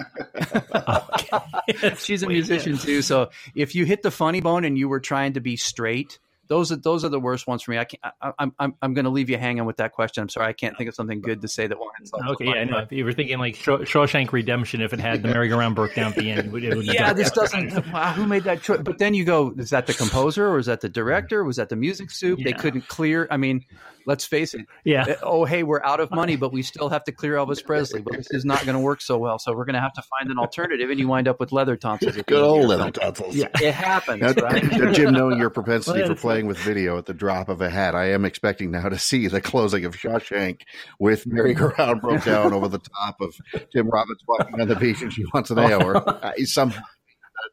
She's 1.98 2.22
a 2.22 2.26
musician 2.26 2.78
too, 2.78 3.02
so 3.02 3.30
if 3.54 3.74
you 3.74 3.84
hit 3.84 4.02
the 4.02 4.10
funny 4.10 4.40
bone 4.40 4.64
and 4.64 4.78
you 4.78 4.88
were 4.88 5.00
trying 5.00 5.34
to 5.34 5.40
be 5.40 5.56
straight, 5.56 6.18
those 6.52 6.70
are 6.70 6.76
those 6.76 7.04
are 7.04 7.08
the 7.08 7.20
worst 7.20 7.46
ones 7.46 7.62
for 7.62 7.70
me. 7.70 7.78
I 7.78 7.84
can't. 7.84 8.02
I, 8.20 8.32
am 8.38 8.52
I'm 8.58 8.74
I'm 8.82 8.94
going 8.94 9.04
to 9.06 9.10
leave 9.10 9.30
you 9.30 9.38
hanging 9.38 9.64
with 9.64 9.78
that 9.78 9.92
question. 9.92 10.22
I'm 10.22 10.28
sorry, 10.28 10.48
I 10.48 10.52
can't 10.52 10.76
think 10.76 10.88
of 10.88 10.94
something 10.94 11.22
good 11.22 11.40
to 11.42 11.48
say 11.48 11.66
that 11.66 11.78
won't. 11.78 11.92
Okay, 12.30 12.44
yeah, 12.46 12.64
no. 12.64 12.78
If 12.78 12.92
you 12.92 13.04
were 13.04 13.12
thinking 13.12 13.38
like 13.38 13.54
Shawshank 13.54 14.32
Redemption, 14.32 14.82
if 14.82 14.92
it 14.92 15.00
had 15.00 15.22
the 15.22 15.28
merry-go-round 15.28 15.74
broke 15.74 15.94
down 15.94 16.12
at 16.12 16.18
the 16.18 16.30
end, 16.30 16.46
it 16.46 16.52
would, 16.52 16.64
it 16.64 16.76
would 16.76 16.86
yeah, 16.86 17.14
this 17.14 17.30
doesn't. 17.30 17.90
Wow, 17.92 18.12
who 18.12 18.26
made 18.26 18.44
that 18.44 18.62
choice? 18.62 18.80
But 18.82 18.98
then 18.98 19.14
you 19.14 19.24
go, 19.24 19.54
is 19.56 19.70
that 19.70 19.86
the 19.86 19.94
composer 19.94 20.46
or 20.46 20.58
is 20.58 20.66
that 20.66 20.82
the 20.82 20.90
director? 20.90 21.42
Was 21.42 21.56
that 21.56 21.68
the 21.70 21.76
music 21.76 22.10
soup? 22.10 22.38
Yeah. 22.38 22.44
They 22.46 22.52
couldn't 22.52 22.88
clear. 22.88 23.26
I 23.30 23.38
mean, 23.38 23.64
let's 24.06 24.24
face 24.24 24.54
it. 24.54 24.66
Yeah. 24.84 25.04
Uh, 25.08 25.14
oh, 25.22 25.44
hey, 25.44 25.62
we're 25.62 25.82
out 25.82 26.00
of 26.00 26.10
money, 26.12 26.36
but 26.36 26.52
we 26.52 26.62
still 26.62 26.88
have 26.88 27.04
to 27.04 27.12
clear 27.12 27.34
Elvis 27.34 27.64
Presley. 27.64 28.00
But 28.00 28.16
this 28.16 28.30
is 28.30 28.44
not 28.44 28.64
going 28.64 28.74
to 28.76 28.80
work 28.80 29.00
so 29.00 29.18
well. 29.18 29.38
So 29.38 29.54
we're 29.54 29.64
going 29.64 29.74
to 29.74 29.80
have 29.80 29.92
to 29.94 30.02
find 30.02 30.30
an 30.30 30.38
alternative, 30.38 30.90
and 30.90 30.98
you 30.98 31.08
wind 31.08 31.28
up 31.28 31.40
with 31.40 31.52
leather 31.52 31.76
tonsils. 31.76 32.16
Good 32.16 32.42
old 32.42 32.66
leather 32.66 32.90
tonsils. 32.90 33.34
Yeah, 33.34 33.48
it 33.60 33.74
happens. 33.74 34.20
Now, 34.22 34.32
right? 34.42 34.62
Jim, 34.94 35.12
knowing 35.12 35.38
your 35.38 35.50
propensity 35.50 36.06
for 36.06 36.14
playing 36.14 36.46
with 36.46 36.58
video 36.58 36.98
at 36.98 37.06
the 37.06 37.14
drop 37.14 37.48
of 37.48 37.60
a 37.60 37.70
hat, 37.70 37.94
I 37.94 38.10
am 38.10 38.24
expecting 38.24 38.70
now 38.70 38.88
to 38.88 38.98
see 38.98 39.28
the 39.28 39.40
closing 39.40 39.84
of 39.84 39.96
Shawshank 39.96 40.62
with 40.98 41.26
merry-go-round 41.26 42.00
broke 42.00 42.24
down 42.24 42.52
over 42.52 42.68
the 42.68 42.78
top 42.78 43.20
of 43.20 43.34
Tim 43.72 43.88
Robbins 43.88 44.22
walking 44.26 44.60
on 44.60 44.68
the 44.68 44.76
beach, 44.76 45.02
and 45.02 45.12
she 45.12 45.24
wants 45.32 45.50
an 45.50 45.58
hour. 45.58 45.96
Uh, 45.96 46.32
somehow. 46.44 46.82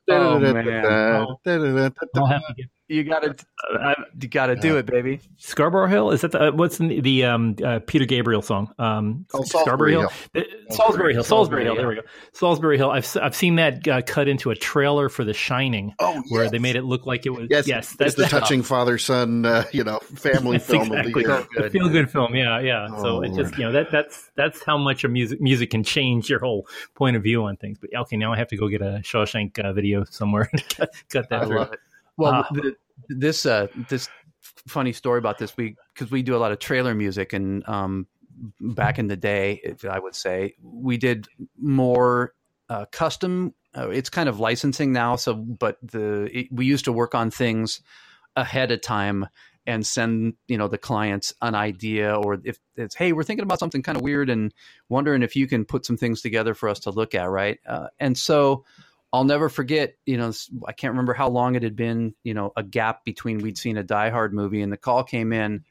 Oh, 0.08 0.40
man. 0.40 0.56
I'll 0.86 1.40
have 1.44 2.46
to 2.48 2.54
get 2.56 2.70
you 2.90 3.04
gotta, 3.04 3.36
uh, 3.72 3.94
you 4.20 4.28
gotta 4.28 4.56
do 4.56 4.78
it, 4.78 4.88
baby. 4.88 5.22
Scarborough 5.38 5.88
Hill 5.88 6.12
is 6.12 6.22
that 6.22 6.32
the 6.32 6.48
uh, 6.48 6.52
what's 6.52 6.80
the, 6.80 7.00
the 7.02 7.24
um, 7.26 7.56
uh, 7.64 7.80
Peter 7.86 8.06
Gabriel 8.06 8.42
song? 8.42 8.74
Um, 8.80 9.28
oh, 9.34 9.44
Scarborough 9.44 9.90
Hill. 9.90 10.12
Hill. 10.34 10.44
Salisbury 10.72 11.14
Hill. 11.14 11.24
Salisbury 11.24 11.64
Hill. 11.64 11.76
There 11.76 11.88
we 11.88 11.96
go. 11.96 12.02
Salisbury 12.34 12.78
Hill. 12.78 12.90
I've 12.90 13.16
I've 13.22 13.36
seen 13.36 13.56
that 13.58 13.88
uh, 13.88 14.02
cut 14.02 14.28
into 14.28 14.50
a 14.50 14.56
trailer 14.56 15.08
for 15.08 15.24
The 15.24 15.34
Shining. 15.34 15.94
Oh, 16.00 16.16
yes. 16.16 16.24
where 16.30 16.50
they 16.50 16.58
made 16.58 16.76
it 16.76 16.84
look 16.84 17.06
like 17.06 17.28
it 17.28 17.30
was. 17.30 17.48
Yes, 17.50 17.68
yes 17.68 17.96
that's 17.96 18.16
the 18.16 18.26
touching 18.26 18.64
father 18.64 18.98
son, 18.98 19.46
uh, 19.46 19.66
you 19.72 19.84
know, 19.84 20.00
family 20.16 20.58
film 20.60 20.92
exactly. 20.92 21.26
of 21.26 21.48
the 21.48 21.60
year. 21.62 21.70
Feel 21.70 21.90
good 21.90 22.10
film. 22.10 22.36
Yeah, 22.36 22.60
yeah. 22.60 22.88
Oh, 22.92 23.04
so 23.04 23.22
it 23.22 23.34
just 23.36 23.56
you 23.58 23.66
know 23.66 23.72
that 23.72 23.92
that's 23.92 24.32
that's 24.36 24.64
how 24.64 24.80
much 24.80 25.04
a 25.04 25.08
music 25.08 25.40
music 25.40 25.70
can 25.70 25.84
change 25.84 26.28
your 26.28 26.40
whole 26.40 26.68
point 26.96 27.16
of 27.16 27.22
view 27.22 27.44
on 27.44 27.56
things. 27.58 27.78
But 27.80 27.92
okay, 27.96 28.18
now 28.18 28.34
I 28.34 28.38
have 28.38 28.48
to 28.48 28.58
go 28.58 28.68
get 28.68 28.82
a 28.82 29.02
Shawshank 29.04 29.60
uh, 29.60 29.74
video 29.74 30.06
somewhere 30.06 30.50
and 30.52 30.70
cut, 30.70 30.90
cut 31.10 31.30
that. 31.30 31.44
I 31.44 31.46
love 31.46 31.74
it. 31.74 31.80
Well, 32.20 32.34
uh, 32.34 32.44
the, 32.52 32.76
this 33.10 33.46
uh, 33.46 33.68
this 33.90 34.10
funny 34.68 34.94
story 34.94 35.20
about 35.20 35.38
this 35.38 35.56
we 35.58 35.76
because 35.94 36.12
we 36.12 36.22
do 36.22 36.36
a 36.36 36.38
lot 36.38 36.52
of 36.52 36.60
trailer 36.60 36.94
music 36.94 37.34
and 37.34 37.68
um, 37.68 38.08
back 38.60 39.00
in 39.00 39.08
the 39.08 39.18
day, 39.18 39.76
I 39.90 40.00
would 40.00 40.16
say 40.16 40.56
we 40.62 40.98
did 40.98 41.28
more 41.58 42.34
uh, 42.70 42.86
custom. 42.92 43.54
Uh, 43.76 43.90
it's 43.90 44.10
kind 44.10 44.30
of 44.30 44.40
licensing 44.40 44.92
now, 44.92 45.16
so 45.16 45.34
but 45.34 45.78
the 45.82 46.30
it, 46.38 46.48
we 46.52 46.66
used 46.66 46.86
to 46.86 46.92
work 46.92 47.16
on 47.16 47.32
things 47.32 47.82
ahead 48.36 48.72
of 48.72 48.82
time 48.82 49.28
and 49.66 49.86
send 49.86 50.34
you 50.48 50.58
know 50.58 50.68
the 50.68 50.78
clients 50.78 51.34
an 51.42 51.54
idea 51.56 52.16
or 52.16 52.40
if 52.44 52.58
it's 52.76 52.96
hey 52.96 53.12
we're 53.12 53.24
thinking 53.24 53.44
about 53.44 53.60
something 53.60 53.84
kind 53.84 53.98
of 53.98 54.02
weird 54.02 54.30
and 54.30 54.54
wondering 54.88 55.22
if 55.22 55.36
you 55.36 55.48
can 55.48 55.66
put 55.66 55.86
some 55.86 55.98
things 55.98 56.22
together 56.22 56.54
for 56.54 56.70
us 56.70 56.80
to 56.80 56.92
look 56.92 57.14
at 57.14 57.30
right 57.30 57.60
uh, 57.68 57.88
and 58.00 58.18
so 58.18 58.64
I'll 59.12 59.24
never 59.24 59.50
forget, 59.50 59.96
you 60.06 60.18
know, 60.18 60.32
I 60.68 60.74
can't 60.74 60.92
remember 60.92 61.14
how 61.14 61.30
long 61.30 61.56
it 61.56 61.64
had 61.64 61.76
been, 61.76 62.14
you 62.24 62.34
know, 62.34 62.54
a 62.56 62.64
gap 62.64 63.04
between 63.04 63.40
we'd 63.40 63.58
seen 63.58 63.78
a 63.78 63.84
Die 63.84 64.10
Hard 64.10 64.34
movie 64.34 64.62
and 64.62 64.72
the 64.72 64.78
call 64.78 65.04
came 65.04 65.34
in. 65.34 65.66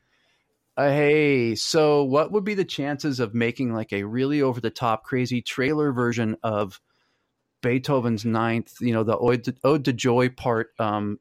Uh, 0.77 0.90
hey, 0.90 1.55
so 1.55 2.05
what 2.05 2.33
would 2.33 2.44
be 2.44 2.55
the 2.55 2.64
chances 2.64 3.20
of 3.20 3.35
making 3.35 3.72
like 3.72 3.92
a 3.92 4.05
really 4.05 4.42
over 4.42 4.61
the 4.61 4.70
top, 4.70 5.05
crazy 5.05 5.40
trailer 5.40 5.92
version 5.92 6.37
of 6.42 6.81
Beethoven's 7.62 8.24
Ninth, 8.24 8.74
you 8.81 8.92
know, 8.92 9.05
the 9.05 9.16
Ode 9.16 9.44
to, 9.44 9.55
Ode 9.64 9.85
to 9.85 9.92
Joy 9.92 10.29
part, 10.29 10.70
um, 10.79 11.18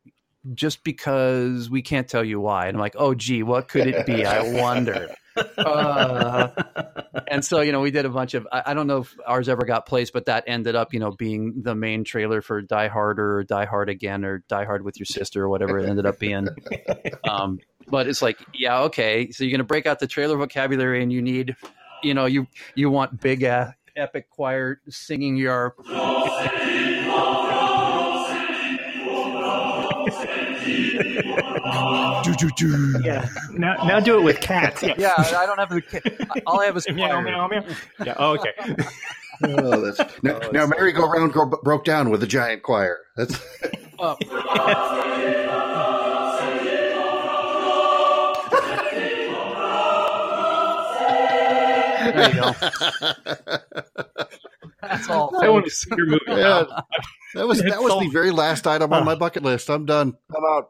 just 0.54 0.84
because 0.84 1.70
we 1.70 1.82
can't 1.82 2.08
tell 2.08 2.24
you 2.24 2.40
why? 2.40 2.68
And 2.68 2.78
I'm 2.78 2.82
like, 2.82 2.96
oh, 2.98 3.14
gee, 3.14 3.44
what 3.44 3.68
could 3.68 3.88
it 3.88 4.06
be? 4.06 4.26
I 4.26 4.54
wonder 4.62 5.14
uh, 5.58 6.50
and 7.28 7.44
so 7.44 7.62
you 7.62 7.72
know 7.72 7.82
we 7.82 7.92
did 7.92 8.06
a 8.06 8.10
bunch 8.10 8.34
of 8.34 8.48
I, 8.52 8.64
I, 8.68 8.74
don't 8.74 8.88
know 8.88 9.00
if 9.00 9.16
ours 9.26 9.50
ever 9.50 9.66
got 9.66 9.86
placed 9.86 10.14
but 10.14 10.26
that 10.26 10.44
ended 10.48 10.76
up 10.76 10.94
you 10.94 11.00
know 11.00 11.12
being 11.12 11.62
the 11.64 11.76
main 11.76 12.04
trailer 12.04 12.42
for 12.42 12.62
die 12.62 12.88
hard 12.88 13.20
or 13.20 13.44
die 13.44 13.66
hard 13.66 13.90
again 13.90 14.26
or 14.26 14.44
die 14.48 14.66
hard 14.66 14.84
with 14.84 15.00
your 15.00 15.06
sister 15.06 15.44
or 15.44 15.50
whatever 15.50 15.80
it 15.80 15.90
ended 15.90 16.06
up 16.06 16.20
being. 16.20 16.48
Um, 17.28 17.60
but 17.88 18.08
it's 18.08 18.22
like 18.22 18.40
yeah 18.54 18.82
okay 18.84 19.32
so 19.32 19.44
you're 19.44 19.52
gonna 19.52 19.64
break 19.64 19.86
out 19.86 20.00
the 20.00 20.08
trailer 20.08 20.38
vocabulary 20.38 21.02
and 21.02 21.12
you 21.12 21.22
need 21.22 21.56
you 22.04 22.14
know 22.14 22.26
you 22.26 22.48
you 22.76 22.90
want 22.90 23.20
big 23.20 23.44
uh, 23.44 23.72
epic 23.96 24.30
choir 24.30 24.80
singing 24.90 25.36
your 25.36 25.76
yeah. 33.04 33.30
Now, 33.52 33.76
now 33.86 34.00
do 34.00 34.18
it 34.18 34.24
with 34.24 34.40
cats. 34.40 34.82
Yeah, 34.84 34.96
yeah 34.98 35.14
I 35.18 35.46
don't 35.46 35.60
have 35.60 35.70
the. 35.70 36.42
All 36.46 36.62
I 36.62 36.66
have 36.66 36.78
is 36.78 36.88
meow, 36.94 37.22
meow, 37.22 37.48
meow. 37.48 37.64
Yeah. 38.04 38.16
Oh, 38.18 38.38
okay. 38.38 38.54
oh, 39.44 39.82
that's, 39.82 40.00
now, 40.24 40.40
oh, 40.42 40.52
now 40.52 40.68
merry-go-round 40.68 41.34
broke 41.64 41.86
down 41.86 42.10
with 42.10 42.24
a 42.24 42.28
giant 42.28 42.64
choir. 42.64 43.00
That's. 43.16 43.40
oh. 44.00 44.16
there 52.14 52.30
you 52.30 52.42
go. 52.42 52.54
That's 54.82 55.10
all. 55.10 55.36
I 55.44 55.50
want 55.50 55.66
to 55.66 55.72
see 55.72 55.90
your 55.96 56.06
movie. 56.06 56.22
Yeah, 56.28 56.64
that 57.34 57.48
was 57.48 57.62
that 57.62 57.82
was 57.82 57.92
all. 57.92 58.00
the 58.00 58.10
very 58.10 58.32
last 58.32 58.66
item 58.66 58.94
on 58.94 59.04
my 59.06 59.16
bucket 59.16 59.44
list. 59.44 59.70
I'm 59.70 59.86
done. 59.86 60.18
I'm 60.36 60.44
out. 60.46 60.70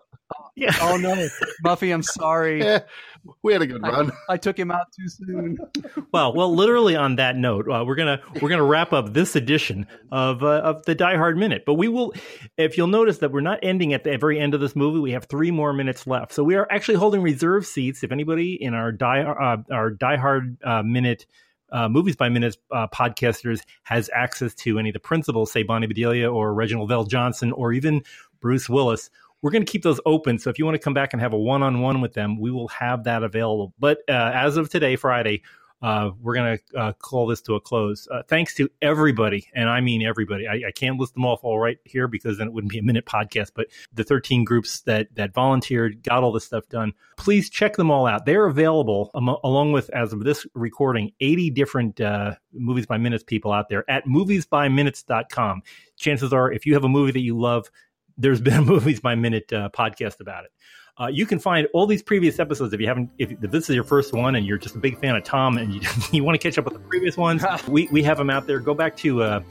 Yeah. 0.57 0.75
Oh 0.81 0.97
no, 0.97 1.27
Buffy, 1.61 1.91
I'm 1.91 2.03
sorry. 2.03 2.61
Yeah, 2.67 2.79
we 3.43 3.53
had 3.53 3.61
a 3.61 3.67
good 3.67 3.81
run. 3.81 4.11
I, 4.29 4.33
I, 4.33 4.37
took 4.37 4.57
him 4.57 4.71
out 4.71 4.87
too 4.97 5.07
soon. 5.07 5.57
well, 6.13 6.33
well, 6.33 6.53
literally 6.53 6.95
on 6.95 7.17
that 7.17 7.35
note, 7.35 7.69
uh, 7.69 7.83
we're 7.85 7.95
gonna 7.95 8.21
we're 8.41 8.49
gonna 8.49 8.63
wrap 8.63 8.93
up 8.93 9.13
this 9.13 9.35
edition 9.35 9.85
of 10.11 10.43
uh, 10.43 10.61
of 10.61 10.83
the 10.85 10.95
Die 10.95 11.15
Hard 11.15 11.37
Minute. 11.37 11.63
But 11.65 11.75
we 11.75 11.89
will, 11.89 12.13
if 12.57 12.77
you'll 12.77 12.87
notice 12.87 13.19
that 13.19 13.31
we're 13.31 13.41
not 13.41 13.59
ending 13.61 13.93
at 13.93 14.03
the 14.03 14.17
very 14.17 14.39
end 14.39 14.53
of 14.55 14.61
this 14.61 14.75
movie. 14.75 14.99
We 14.99 15.11
have 15.11 15.25
three 15.25 15.51
more 15.51 15.73
minutes 15.73 16.07
left, 16.07 16.33
so 16.33 16.43
we 16.43 16.55
are 16.55 16.67
actually 16.71 16.95
holding 16.95 17.21
reserve 17.21 17.65
seats. 17.65 18.03
If 18.03 18.11
anybody 18.11 18.53
in 18.53 18.73
our 18.73 18.91
Die 18.91 19.21
uh, 19.21 19.57
our 19.71 19.91
Die 19.91 20.17
Hard 20.17 20.57
uh, 20.63 20.81
Minute 20.83 21.27
uh, 21.71 21.89
Movies 21.89 22.15
by 22.15 22.29
Minutes 22.29 22.57
uh, 22.71 22.87
podcasters 22.87 23.61
has 23.83 24.09
access 24.15 24.53
to 24.55 24.79
any 24.79 24.89
of 24.89 24.93
the 24.93 24.99
principals, 24.99 25.51
say 25.51 25.63
Bonnie 25.63 25.87
Bedelia 25.87 26.31
or 26.31 26.53
Reginald 26.53 26.89
VelJohnson 26.89 27.51
or 27.53 27.73
even 27.73 28.03
Bruce 28.39 28.69
Willis. 28.69 29.09
We're 29.47 29.51
going 29.51 29.65
to 29.65 29.71
keep 29.71 29.83
those 29.83 30.01
open. 30.05 30.39
So 30.39 30.49
if 30.49 30.59
you 30.59 30.65
want 30.65 30.75
to 30.75 30.79
come 30.79 30.93
back 30.93 31.13
and 31.13 31.21
have 31.21 31.31
a 31.31 31.37
one 31.37 31.63
on 31.63 31.79
one 31.79 32.01
with 32.01 32.13
them, 32.13 32.37
we 32.37 32.51
will 32.51 32.67
have 32.67 33.05
that 33.05 33.23
available. 33.23 33.73
But 33.79 33.99
uh, 34.09 34.31
as 34.33 34.57
of 34.57 34.69
today, 34.69 34.97
Friday, 34.97 35.41
uh, 35.81 36.09
we're 36.21 36.33
going 36.33 36.57
to 36.57 36.77
uh, 36.77 36.91
call 36.91 37.27
this 37.27 37.39
to 37.43 37.55
a 37.55 37.61
close. 37.61 38.09
Uh, 38.11 38.23
thanks 38.27 38.53
to 38.55 38.67
everybody, 38.81 39.47
and 39.55 39.69
I 39.69 39.79
mean 39.79 40.05
everybody. 40.05 40.49
I, 40.49 40.67
I, 40.67 40.71
can't 40.75 40.99
list 40.99 41.13
them 41.13 41.23
off 41.23 41.43
all 41.43 41.59
right 41.59 41.77
here 41.85 42.09
because 42.09 42.37
then 42.37 42.47
it 42.47 42.53
wouldn't 42.53 42.71
be 42.71 42.79
a 42.79 42.83
minute 42.83 43.05
podcast. 43.05 43.51
But 43.55 43.67
the 43.93 44.03
13 44.03 44.43
groups 44.43 44.81
that 44.81 45.07
that 45.15 45.33
volunteered, 45.33 46.03
got 46.03 46.23
all 46.23 46.33
this 46.33 46.43
stuff 46.43 46.67
done. 46.67 46.91
Please 47.15 47.49
check 47.49 47.77
them 47.77 47.89
all 47.89 48.05
out. 48.05 48.25
They're 48.25 48.47
available 48.47 49.11
along 49.13 49.71
with, 49.71 49.89
as 49.91 50.11
of 50.11 50.25
this 50.25 50.45
recording, 50.55 51.11
80 51.21 51.51
different 51.51 52.01
uh, 52.01 52.33
movies 52.51 52.85
by 52.85 52.97
minutes 52.97 53.23
people 53.23 53.53
out 53.53 53.69
there 53.69 53.89
at 53.89 54.05
moviesbyminutes.com. 54.07 55.61
Chances 55.95 56.33
are, 56.33 56.51
if 56.51 56.65
you 56.65 56.73
have 56.73 56.83
a 56.83 56.89
movie 56.89 57.11
that 57.11 57.21
you 57.21 57.39
love, 57.39 57.69
there's 58.17 58.41
been 58.41 58.53
a 58.53 58.61
movies 58.65 58.99
by 58.99 59.15
minute 59.15 59.51
uh, 59.53 59.69
podcast 59.69 60.19
about 60.19 60.45
it. 60.45 60.51
Uh, 60.99 61.07
you 61.07 61.27
can 61.27 61.37
find 61.37 61.67
all 61.73 61.85
these 61.85 62.01
previous 62.01 62.39
episodes 62.39 62.73
if 62.73 62.81
you 62.81 62.87
haven't. 62.87 63.11
If, 63.19 63.31
if, 63.31 63.51
this 63.51 63.69
is 63.69 63.75
your 63.75 63.83
first 63.83 64.13
one 64.13 64.35
and 64.35 64.45
you're 64.45 64.57
just 64.57 64.75
a 64.75 64.79
big 64.79 64.99
fan 64.99 65.15
of 65.15 65.23
Tom 65.23 65.57
and 65.57 65.73
you, 65.73 65.81
you 66.11 66.23
want 66.23 66.39
to 66.39 66.39
catch 66.39 66.57
up 66.57 66.65
with 66.65 66.73
the 66.73 66.79
previous 66.79 67.15
ones, 67.15 67.43
we, 67.67 67.87
we 67.91 68.01
have 68.03 68.17
them 68.17 68.29
out 68.29 68.47
there. 68.47 68.59
Go 68.59 68.73
back 68.73 68.97
to 68.97 69.21
uh, 69.21 69.41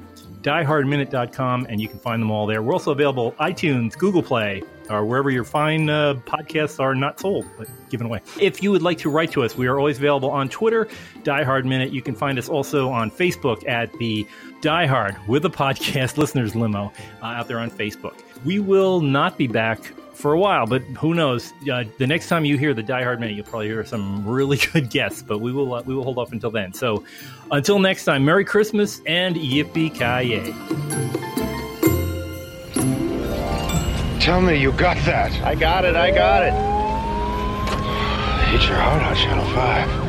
diehardminute.com 0.43 1.67
and 1.69 1.81
you 1.81 1.89
can 1.89 2.01
find 2.01 2.21
them 2.21 2.33
all 2.33 2.47
there. 2.47 2.63
We're 2.63 2.73
also 2.73 2.91
available 2.91 3.33
iTunes, 3.33 3.97
Google 3.97 4.25
Play, 4.25 4.63
or 4.91 5.05
wherever 5.05 5.31
your 5.31 5.45
fine 5.45 5.89
uh, 5.89 6.15
podcasts 6.27 6.81
are 6.81 6.95
not 6.95 7.21
sold, 7.21 7.47
but 7.57 7.69
given 7.91 8.07
away. 8.07 8.21
If 8.41 8.63
you 8.63 8.71
would 8.73 8.83
like 8.83 8.99
to 8.99 9.11
write 9.11 9.31
to 9.33 9.45
us, 9.45 9.57
we 9.57 9.67
are 9.67 9.79
always 9.79 9.99
available 9.99 10.31
on 10.31 10.49
Twitter, 10.49 10.89
Die 11.23 11.45
Hard 11.45 11.65
Minute. 11.65 11.93
You 11.93 12.03
can 12.03 12.15
find 12.15 12.39
us 12.39 12.49
also 12.49 12.91
on 12.91 13.11
Facebook 13.11 13.67
at 13.69 13.93
the 13.95 14.27
Die 14.61 14.87
Hard 14.87 15.17
with 15.29 15.45
a 15.45 15.51
podcast 15.51 16.17
listeners 16.17 16.55
limo 16.55 16.93
uh, 17.23 17.27
out 17.27 17.49
there 17.49 17.59
on 17.59 17.71
Facebook. 17.71 18.21
We 18.45 18.59
will 18.59 19.01
not 19.01 19.39
be 19.39 19.47
back 19.47 19.83
for 20.15 20.33
a 20.33 20.39
while, 20.39 20.67
but 20.67 20.83
who 20.99 21.15
knows? 21.15 21.53
Uh, 21.71 21.85
the 21.99 22.07
next 22.07 22.29
time 22.29 22.45
you 22.45 22.57
hear 22.57 22.73
the 22.75 22.83
Die 22.83 23.03
Hard 23.03 23.21
Minute, 23.21 23.37
you'll 23.37 23.45
probably 23.45 23.67
hear 23.67 23.85
some 23.85 24.27
really 24.27 24.57
good 24.73 24.91
guests. 24.91 25.23
But 25.23 25.39
we 25.41 25.53
will 25.53 25.75
uh, 25.75 25.83
we 25.83 25.95
will 25.95 26.05
hold 26.05 26.19
off 26.19 26.33
until 26.33 26.51
then. 26.51 26.73
So 26.73 27.05
until 27.51 27.79
next 27.79 28.05
time, 28.05 28.25
Merry 28.25 28.45
Christmas 28.45 29.01
and 29.07 29.37
Yippee 29.37 29.93
Ki 29.93 30.53
Tell 34.21 34.41
me 34.41 34.57
you 34.57 34.73
got 34.73 34.97
that. 35.05 35.33
I 35.45 35.55
got 35.55 35.85
it. 35.85 35.95
I 35.95 36.11
got 36.11 36.43
it. 36.43 36.53
Hit 38.51 38.69
your 38.69 38.79
heart 38.79 39.03
on 39.03 39.15
Channel 39.15 39.45
Five. 39.55 40.06